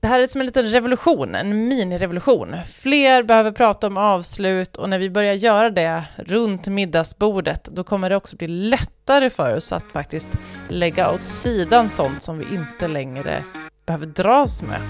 Det 0.00 0.08
här 0.08 0.20
är 0.20 0.26
som 0.26 0.40
en 0.40 0.46
liten 0.46 0.70
revolution, 0.70 1.34
en 1.34 1.68
minirevolution. 1.68 2.56
Fler 2.66 3.22
behöver 3.22 3.52
prata 3.52 3.86
om 3.86 3.96
avslut 3.96 4.76
och 4.76 4.88
när 4.88 4.98
vi 4.98 5.10
börjar 5.10 5.34
göra 5.34 5.70
det 5.70 6.04
runt 6.16 6.68
middagsbordet, 6.68 7.64
då 7.64 7.84
kommer 7.84 8.10
det 8.10 8.16
också 8.16 8.36
bli 8.36 8.48
lättare 8.48 9.30
för 9.30 9.56
oss 9.56 9.72
att 9.72 9.92
faktiskt 9.92 10.28
lägga 10.68 11.10
åt 11.10 11.26
sidan 11.26 11.90
sånt 11.90 12.22
som 12.22 12.38
vi 12.38 12.54
inte 12.54 12.88
längre 12.88 13.44
behöver 13.86 14.06
dras 14.06 14.62
med. 14.62 14.80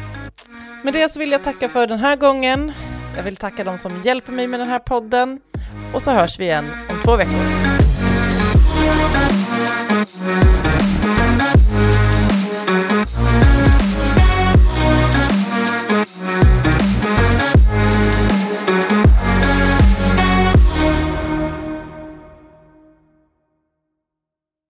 Med 0.82 0.92
det 0.92 1.08
så 1.08 1.18
vill 1.18 1.32
jag 1.32 1.44
tacka 1.44 1.68
för 1.68 1.86
den 1.86 1.98
här 1.98 2.16
gången. 2.16 2.72
Jag 3.16 3.22
vill 3.22 3.36
tacka 3.36 3.64
dem 3.64 3.78
som 3.78 4.00
hjälper 4.00 4.32
mig 4.32 4.46
med 4.46 4.60
den 4.60 4.68
här 4.68 4.78
podden 4.78 5.40
och 5.94 6.02
så 6.02 6.10
hörs 6.10 6.38
vi 6.38 6.44
igen 6.44 6.70
om 6.90 7.00
två 7.04 7.16
veckor. 7.16 7.64